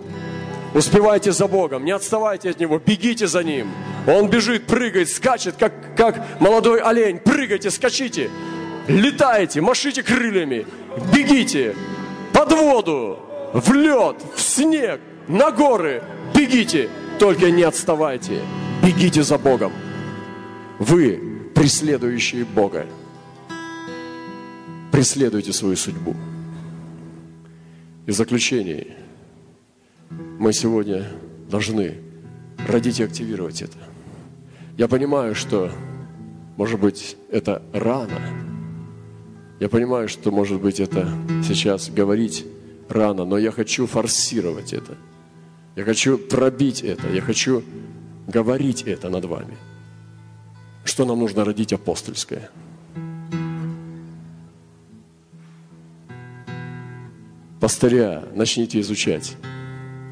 Успевайте 0.74 1.32
за 1.32 1.48
Богом, 1.48 1.86
не 1.86 1.92
отставайте 1.92 2.50
от 2.50 2.60
Него, 2.60 2.82
бегите 2.86 3.28
за 3.28 3.44
Ним. 3.44 3.70
Он 4.08 4.30
бежит, 4.30 4.68
прыгает, 4.68 5.10
скачет, 5.10 5.56
как, 5.58 5.72
как 5.96 6.22
молодой 6.42 6.82
олень. 6.82 7.18
Прыгайте, 7.20 7.72
скачите, 7.72 8.30
летайте, 8.88 9.62
машите 9.62 10.04
крыльями, 10.04 10.66
бегите 11.14 11.76
под 12.34 12.52
воду, 12.52 13.20
в 13.54 13.72
лед, 13.74 14.18
в 14.36 14.42
снег, 14.42 15.00
на 15.28 15.52
горы. 15.52 16.04
Бегите, 16.34 16.90
только 17.20 17.50
не 17.50 17.64
отставайте. 17.64 18.42
Бегите 18.84 19.24
за 19.24 19.38
Богом. 19.38 19.72
Вы, 20.80 21.50
преследующие 21.56 22.46
Бога, 22.46 22.86
преследуйте 24.92 25.54
свою 25.54 25.76
судьбу. 25.76 26.16
И 28.06 28.12
в 28.12 28.16
заключение– 28.16 28.88
мы 30.40 30.54
сегодня 30.54 31.06
должны 31.50 31.96
родить 32.68 33.00
и 33.00 33.04
активировать 33.04 33.62
это. 33.62 33.78
Я 34.78 34.88
понимаю, 34.88 35.36
что, 35.36 35.72
может 36.58 36.80
быть, 36.80 37.18
это 37.32 37.62
рано. 37.74 38.20
Я 39.60 39.70
понимаю, 39.70 40.10
что, 40.10 40.32
может 40.32 40.62
быть, 40.62 40.80
это 40.80 41.08
сейчас 41.44 41.90
говорить 41.90 42.46
рано, 42.90 43.24
но 43.26 43.38
я 43.38 43.52
хочу 43.52 43.88
форсировать 43.88 44.74
это. 44.74 44.98
Я 45.76 45.84
хочу 45.84 46.18
пробить 46.18 46.82
это. 46.82 47.10
Я 47.10 47.22
хочу 47.22 47.64
говорить 48.28 48.84
это 48.84 49.10
над 49.10 49.26
вами. 49.26 49.58
Что 50.84 51.06
нам 51.06 51.20
нужно 51.20 51.46
родить 51.46 51.74
апостольское? 51.74 52.50
Пастыря, 57.60 58.24
начните 58.34 58.80
изучать. 58.82 59.36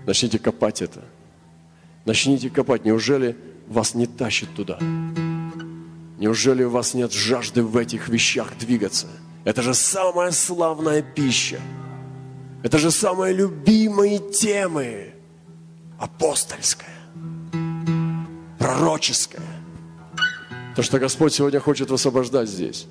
Начните 0.07 0.39
копать 0.39 0.81
это. 0.81 1.03
Начните 2.05 2.49
копать. 2.49 2.85
Неужели 2.85 3.35
вас 3.67 3.93
не 3.93 4.07
тащит 4.07 4.49
туда? 4.55 4.79
Неужели 6.17 6.63
у 6.63 6.69
вас 6.69 6.93
нет 6.93 7.11
жажды 7.11 7.61
в 7.61 7.75
этих 7.77 8.07
вещах 8.07 8.57
двигаться? 8.57 9.07
Это 9.43 9.61
же 9.61 9.73
самая 9.73 10.31
славная 10.31 11.01
пища. 11.01 11.59
Это 12.63 12.77
же 12.77 12.91
самые 12.91 13.33
любимые 13.33 14.19
темы. 14.19 15.13
Апостольская. 15.99 16.89
Пророческая. 18.57 19.41
То, 20.75 20.81
что 20.81 20.97
Господь 20.97 21.33
сегодня 21.33 21.59
хочет 21.59 21.89
высвобождать 21.89 22.49
здесь. 22.49 22.87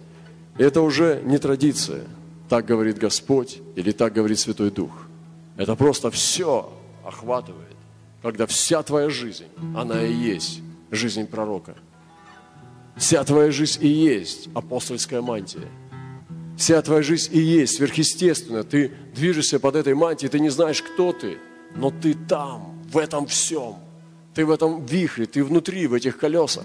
И 0.58 0.62
это 0.62 0.82
уже 0.82 1.22
не 1.24 1.38
традиция. 1.38 2.04
Так 2.48 2.66
говорит 2.66 2.98
Господь 2.98 3.60
или 3.76 3.92
так 3.92 4.12
говорит 4.12 4.38
Святой 4.38 4.70
Дух. 4.70 4.90
Это 5.56 5.74
просто 5.74 6.10
все 6.10 6.70
охватывает, 7.04 7.76
когда 8.20 8.46
вся 8.46 8.82
твоя 8.82 9.08
жизнь, 9.08 9.46
она 9.74 10.02
и 10.02 10.12
есть 10.12 10.60
жизнь 10.90 11.26
пророка. 11.26 11.74
Вся 12.96 13.24
твоя 13.24 13.50
жизнь 13.50 13.82
и 13.82 13.88
есть 13.88 14.48
апостольская 14.54 15.22
мантия. 15.22 15.68
Вся 16.56 16.80
твоя 16.82 17.02
жизнь 17.02 17.30
и 17.34 17.40
есть 17.40 17.76
сверхъестественно. 17.76 18.62
Ты 18.62 18.92
движешься 19.14 19.58
под 19.58 19.76
этой 19.76 19.94
мантией, 19.94 20.30
ты 20.30 20.38
не 20.38 20.50
знаешь, 20.50 20.82
кто 20.82 21.12
ты, 21.12 21.38
но 21.74 21.90
ты 21.90 22.14
там, 22.14 22.82
в 22.90 22.98
этом 22.98 23.26
всем. 23.26 23.76
Ты 24.34 24.46
в 24.46 24.50
этом 24.50 24.84
вихре, 24.86 25.26
ты 25.26 25.44
внутри, 25.44 25.86
в 25.86 25.94
этих 25.94 26.18
колесах. 26.18 26.64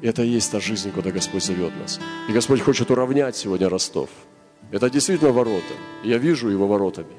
И 0.00 0.06
это 0.06 0.22
и 0.22 0.28
есть 0.28 0.50
та 0.50 0.60
жизнь, 0.60 0.90
куда 0.90 1.10
Господь 1.10 1.44
зовет 1.44 1.72
нас. 1.78 2.00
И 2.28 2.32
Господь 2.32 2.60
хочет 2.60 2.90
уравнять 2.90 3.36
сегодня 3.36 3.68
Ростов. 3.68 4.10
Это 4.70 4.88
действительно 4.88 5.30
ворота. 5.30 5.74
Я 6.02 6.18
вижу 6.18 6.48
его 6.48 6.66
воротами. 6.66 7.14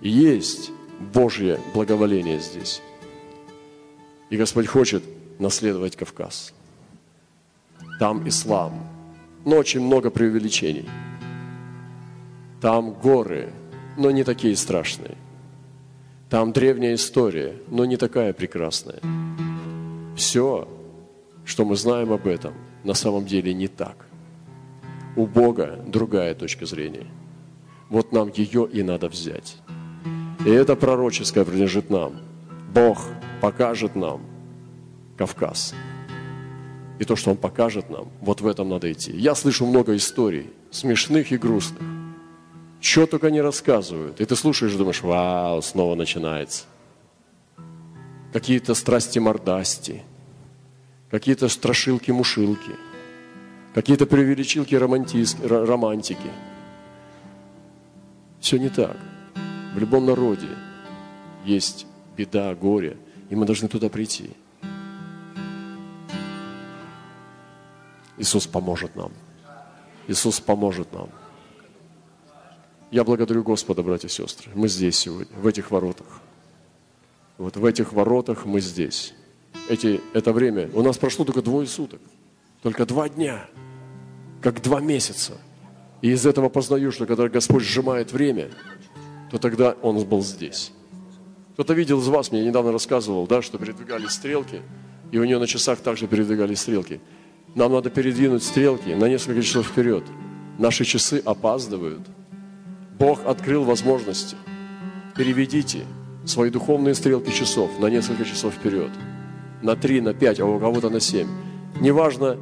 Есть 0.00 0.70
Божье 1.12 1.60
благоволение 1.74 2.40
здесь. 2.40 2.80
И 4.30 4.36
Господь 4.36 4.66
хочет 4.66 5.02
наследовать 5.38 5.96
Кавказ. 5.96 6.52
Там 7.98 8.26
ислам, 8.28 8.72
но 9.48 9.56
очень 9.56 9.80
много 9.80 10.10
преувеличений. 10.10 10.86
Там 12.60 12.92
горы, 12.92 13.48
но 13.96 14.10
не 14.10 14.22
такие 14.22 14.54
страшные. 14.54 15.16
Там 16.28 16.52
древняя 16.52 16.94
история, 16.94 17.54
но 17.68 17.86
не 17.86 17.96
такая 17.96 18.34
прекрасная. 18.34 19.00
Все, 20.14 20.68
что 21.46 21.64
мы 21.64 21.76
знаем 21.76 22.12
об 22.12 22.26
этом, 22.26 22.52
на 22.84 22.92
самом 22.92 23.24
деле 23.24 23.54
не 23.54 23.68
так. 23.68 24.04
У 25.16 25.26
Бога 25.26 25.82
другая 25.86 26.34
точка 26.34 26.66
зрения. 26.66 27.06
Вот 27.88 28.12
нам 28.12 28.28
ее 28.28 28.68
и 28.70 28.82
надо 28.82 29.08
взять. 29.08 29.56
И 30.44 30.50
это 30.50 30.76
пророческое 30.76 31.46
принадлежит 31.46 31.88
нам. 31.88 32.16
Бог 32.74 32.98
покажет 33.40 33.96
нам 33.96 34.20
Кавказ. 35.16 35.74
И 36.98 37.04
то, 37.04 37.16
что 37.16 37.30
Он 37.30 37.36
покажет 37.36 37.90
нам, 37.90 38.08
вот 38.20 38.40
в 38.40 38.46
этом 38.46 38.68
надо 38.68 38.90
идти. 38.90 39.12
Я 39.12 39.34
слышу 39.34 39.66
много 39.66 39.94
историй, 39.94 40.50
смешных 40.70 41.32
и 41.32 41.36
грустных. 41.36 41.82
Что 42.80 43.06
только 43.06 43.30
не 43.30 43.40
рассказывают. 43.40 44.20
И 44.20 44.24
ты 44.24 44.36
слушаешь 44.36 44.72
и 44.74 44.76
думаешь, 44.76 45.02
вау, 45.02 45.62
снова 45.62 45.94
начинается. 45.94 46.64
Какие-то 48.32 48.74
страсти-мордасти, 48.74 50.02
какие-то 51.10 51.48
страшилки-мушилки, 51.48 52.76
какие-то 53.74 54.06
преувеличилки 54.06 54.74
романтис- 54.74 55.40
ро- 55.40 55.64
романтики. 55.64 56.30
Все 58.40 58.58
не 58.58 58.68
так. 58.68 58.96
В 59.74 59.78
любом 59.78 60.06
народе 60.06 60.48
есть 61.44 61.86
беда, 62.16 62.54
горе, 62.54 62.96
и 63.30 63.36
мы 63.36 63.46
должны 63.46 63.68
туда 63.68 63.88
прийти. 63.88 64.30
Иисус 68.18 68.46
поможет 68.46 68.96
нам. 68.96 69.12
Иисус 70.06 70.40
поможет 70.40 70.92
нам. 70.92 71.08
Я 72.90 73.04
благодарю 73.04 73.42
Господа, 73.42 73.82
братья 73.82 74.08
и 74.08 74.10
сестры. 74.10 74.50
Мы 74.54 74.68
здесь 74.68 74.96
сегодня, 74.96 75.36
в 75.36 75.46
этих 75.46 75.70
воротах. 75.70 76.06
Вот 77.36 77.56
в 77.56 77.64
этих 77.64 77.92
воротах 77.92 78.46
мы 78.46 78.60
здесь. 78.60 79.14
Эти, 79.68 80.00
это 80.14 80.32
время, 80.32 80.70
у 80.72 80.82
нас 80.82 80.96
прошло 80.96 81.24
только 81.24 81.42
двое 81.42 81.66
суток. 81.66 82.00
Только 82.62 82.86
два 82.86 83.08
дня. 83.08 83.46
Как 84.40 84.62
два 84.62 84.80
месяца. 84.80 85.34
И 86.00 86.10
из 86.10 86.24
этого 86.26 86.48
познаю, 86.48 86.90
что 86.90 87.06
когда 87.06 87.28
Господь 87.28 87.62
сжимает 87.62 88.12
время, 88.12 88.50
то 89.30 89.38
тогда 89.38 89.76
Он 89.82 90.02
был 90.04 90.22
здесь. 90.22 90.72
Кто-то 91.54 91.74
видел 91.74 92.00
из 92.00 92.06
вас, 92.06 92.30
мне 92.30 92.44
недавно 92.44 92.72
рассказывал, 92.72 93.26
да, 93.26 93.42
что 93.42 93.58
передвигались 93.58 94.12
стрелки, 94.12 94.62
и 95.10 95.18
у 95.18 95.24
нее 95.24 95.38
на 95.38 95.46
часах 95.46 95.80
также 95.80 96.06
передвигались 96.06 96.60
стрелки. 96.60 97.00
Нам 97.58 97.72
надо 97.72 97.90
передвинуть 97.90 98.44
стрелки 98.44 98.90
на 98.90 99.06
несколько 99.06 99.42
часов 99.42 99.66
вперед. 99.66 100.04
Наши 100.58 100.84
часы 100.84 101.20
опаздывают. 101.24 102.02
Бог 103.00 103.26
открыл 103.26 103.64
возможности. 103.64 104.36
Переведите 105.16 105.84
свои 106.24 106.50
духовные 106.50 106.94
стрелки 106.94 107.32
часов 107.32 107.80
на 107.80 107.86
несколько 107.86 108.24
часов 108.24 108.54
вперед. 108.54 108.92
На 109.60 109.74
три, 109.74 110.00
на 110.00 110.14
пять, 110.14 110.38
а 110.38 110.46
у 110.46 110.60
кого-то 110.60 110.88
на 110.88 111.00
семь. 111.00 111.26
Неважно, 111.80 112.38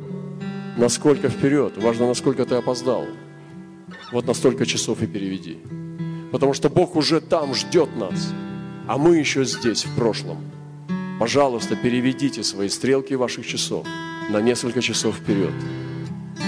насколько 0.76 1.30
вперед, 1.30 1.78
важно, 1.78 2.08
насколько 2.08 2.44
ты 2.44 2.56
опоздал. 2.56 3.06
Вот 4.12 4.26
на 4.26 4.34
столько 4.34 4.66
часов 4.66 5.00
и 5.00 5.06
переведи. 5.06 5.56
Потому 6.30 6.52
что 6.52 6.68
Бог 6.68 6.94
уже 6.94 7.22
там 7.22 7.54
ждет 7.54 7.88
нас, 7.96 8.34
а 8.86 8.98
мы 8.98 9.16
еще 9.16 9.46
здесь, 9.46 9.86
в 9.86 9.96
прошлом. 9.96 10.36
Пожалуйста, 11.18 11.74
переведите 11.74 12.42
свои 12.42 12.68
стрелки 12.68 13.14
ваших 13.14 13.46
часов 13.46 13.86
на 14.28 14.40
несколько 14.40 14.80
часов 14.80 15.16
вперед, 15.16 15.54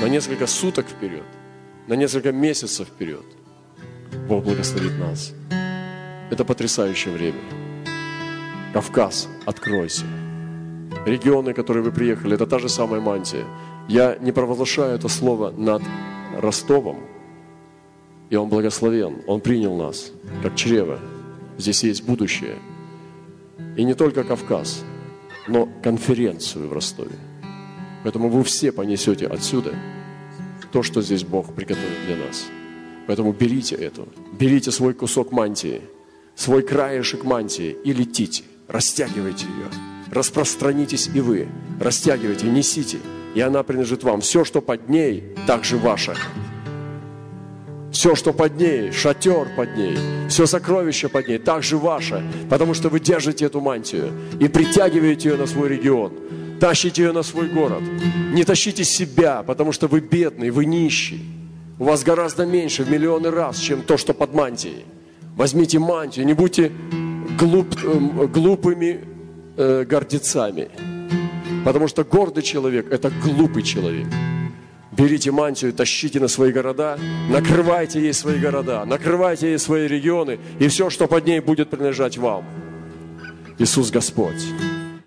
на 0.02 0.08
несколько 0.08 0.46
суток 0.46 0.86
вперед, 0.88 1.24
на 1.86 1.94
несколько 1.94 2.32
месяцев 2.32 2.88
вперед. 2.88 3.24
Бог 4.28 4.44
благословит 4.44 4.98
нас. 4.98 5.32
Это 6.30 6.44
потрясающее 6.44 7.14
время. 7.14 7.40
Кавказ, 8.72 9.28
откройся. 9.46 10.04
регионы, 11.06 11.54
которые 11.54 11.82
вы 11.82 11.92
приехали, 11.92 12.34
это 12.34 12.46
та 12.46 12.58
же 12.58 12.68
самая 12.68 13.00
мантия. 13.00 13.44
Я 13.88 14.16
не 14.20 14.32
провозглашаю 14.32 14.94
это 14.94 15.08
слово 15.08 15.50
над 15.50 15.82
Ростовом, 16.36 16.98
и 18.28 18.36
он 18.36 18.48
благословен, 18.48 19.22
он 19.26 19.40
принял 19.40 19.76
нас, 19.76 20.12
как 20.42 20.56
чрево. 20.56 20.98
Здесь 21.56 21.84
есть 21.84 22.04
будущее. 22.04 22.56
И 23.76 23.84
не 23.84 23.94
только 23.94 24.24
Кавказ, 24.24 24.84
но 25.46 25.68
конференцию 25.82 26.68
в 26.68 26.72
Ростове. 26.72 27.16
Поэтому 28.02 28.28
вы 28.28 28.44
все 28.44 28.72
понесете 28.72 29.26
отсюда 29.26 29.74
то, 30.72 30.82
что 30.82 31.02
здесь 31.02 31.24
Бог 31.24 31.54
приготовил 31.54 31.88
для 32.06 32.16
нас. 32.16 32.46
Поэтому 33.06 33.32
берите 33.32 33.74
это, 33.74 34.06
берите 34.38 34.70
свой 34.70 34.92
кусок 34.92 35.32
мантии, 35.32 35.80
свой 36.36 36.62
краешек 36.62 37.24
мантии 37.24 37.76
и 37.84 37.92
летите, 37.92 38.44
растягивайте 38.68 39.46
ее, 39.46 39.66
распространитесь 40.10 41.08
и 41.12 41.20
вы, 41.20 41.48
растягивайте, 41.80 42.46
несите, 42.46 42.98
и 43.34 43.40
она 43.40 43.62
принадлежит 43.62 44.04
вам. 44.04 44.20
Все, 44.20 44.44
что 44.44 44.60
под 44.60 44.88
ней, 44.88 45.34
также 45.46 45.78
ваше. 45.78 46.14
Все, 47.90 48.14
что 48.14 48.34
под 48.34 48.56
ней, 48.58 48.92
шатер 48.92 49.48
под 49.56 49.74
ней, 49.76 49.96
все 50.28 50.46
сокровище 50.46 51.08
под 51.08 51.26
ней, 51.26 51.38
также 51.38 51.78
ваше, 51.78 52.22
потому 52.50 52.74
что 52.74 52.90
вы 52.90 53.00
держите 53.00 53.46
эту 53.46 53.60
мантию 53.60 54.12
и 54.38 54.48
притягиваете 54.48 55.30
ее 55.30 55.36
на 55.36 55.46
свой 55.46 55.70
регион, 55.70 56.12
тащите 56.60 57.02
ее 57.02 57.12
на 57.12 57.22
свой 57.22 57.48
город. 57.48 57.82
Не 58.32 58.44
тащите 58.44 58.84
себя, 58.84 59.42
потому 59.42 59.72
что 59.72 59.88
вы 59.88 60.00
бедный, 60.00 60.50
вы 60.50 60.64
нищий. 60.64 61.24
У 61.78 61.84
вас 61.84 62.02
гораздо 62.02 62.44
меньше, 62.44 62.82
в 62.82 62.90
миллионы 62.90 63.30
раз, 63.30 63.58
чем 63.58 63.82
то, 63.82 63.96
что 63.96 64.12
под 64.14 64.34
мантией. 64.34 64.84
Возьмите 65.36 65.78
мантию, 65.78 66.26
не 66.26 66.34
будьте 66.34 66.72
глуп, 67.38 67.76
э, 67.84 68.26
глупыми 68.26 69.00
э, 69.56 69.84
гордецами. 69.84 70.68
Потому 71.64 71.88
что 71.88 72.04
гордый 72.04 72.42
человек– 72.42 72.86
это 72.90 73.10
глупый 73.10 73.62
человек. 73.62 74.06
Берите 74.90 75.30
мантию, 75.30 75.72
тащите 75.72 76.18
на 76.18 76.26
свои 76.26 76.50
города, 76.50 76.98
накрывайте 77.30 78.00
ей 78.00 78.12
свои 78.12 78.40
города, 78.40 78.84
накрывайте 78.84 79.50
ей 79.50 79.58
свои 79.58 79.86
регионы, 79.86 80.40
и 80.58 80.66
все, 80.66 80.90
что 80.90 81.06
под 81.06 81.24
ней 81.24 81.38
будет 81.38 81.70
принадлежать 81.70 82.18
вам. 82.18 82.44
Иисус 83.58 83.90
Господь. 83.90 84.42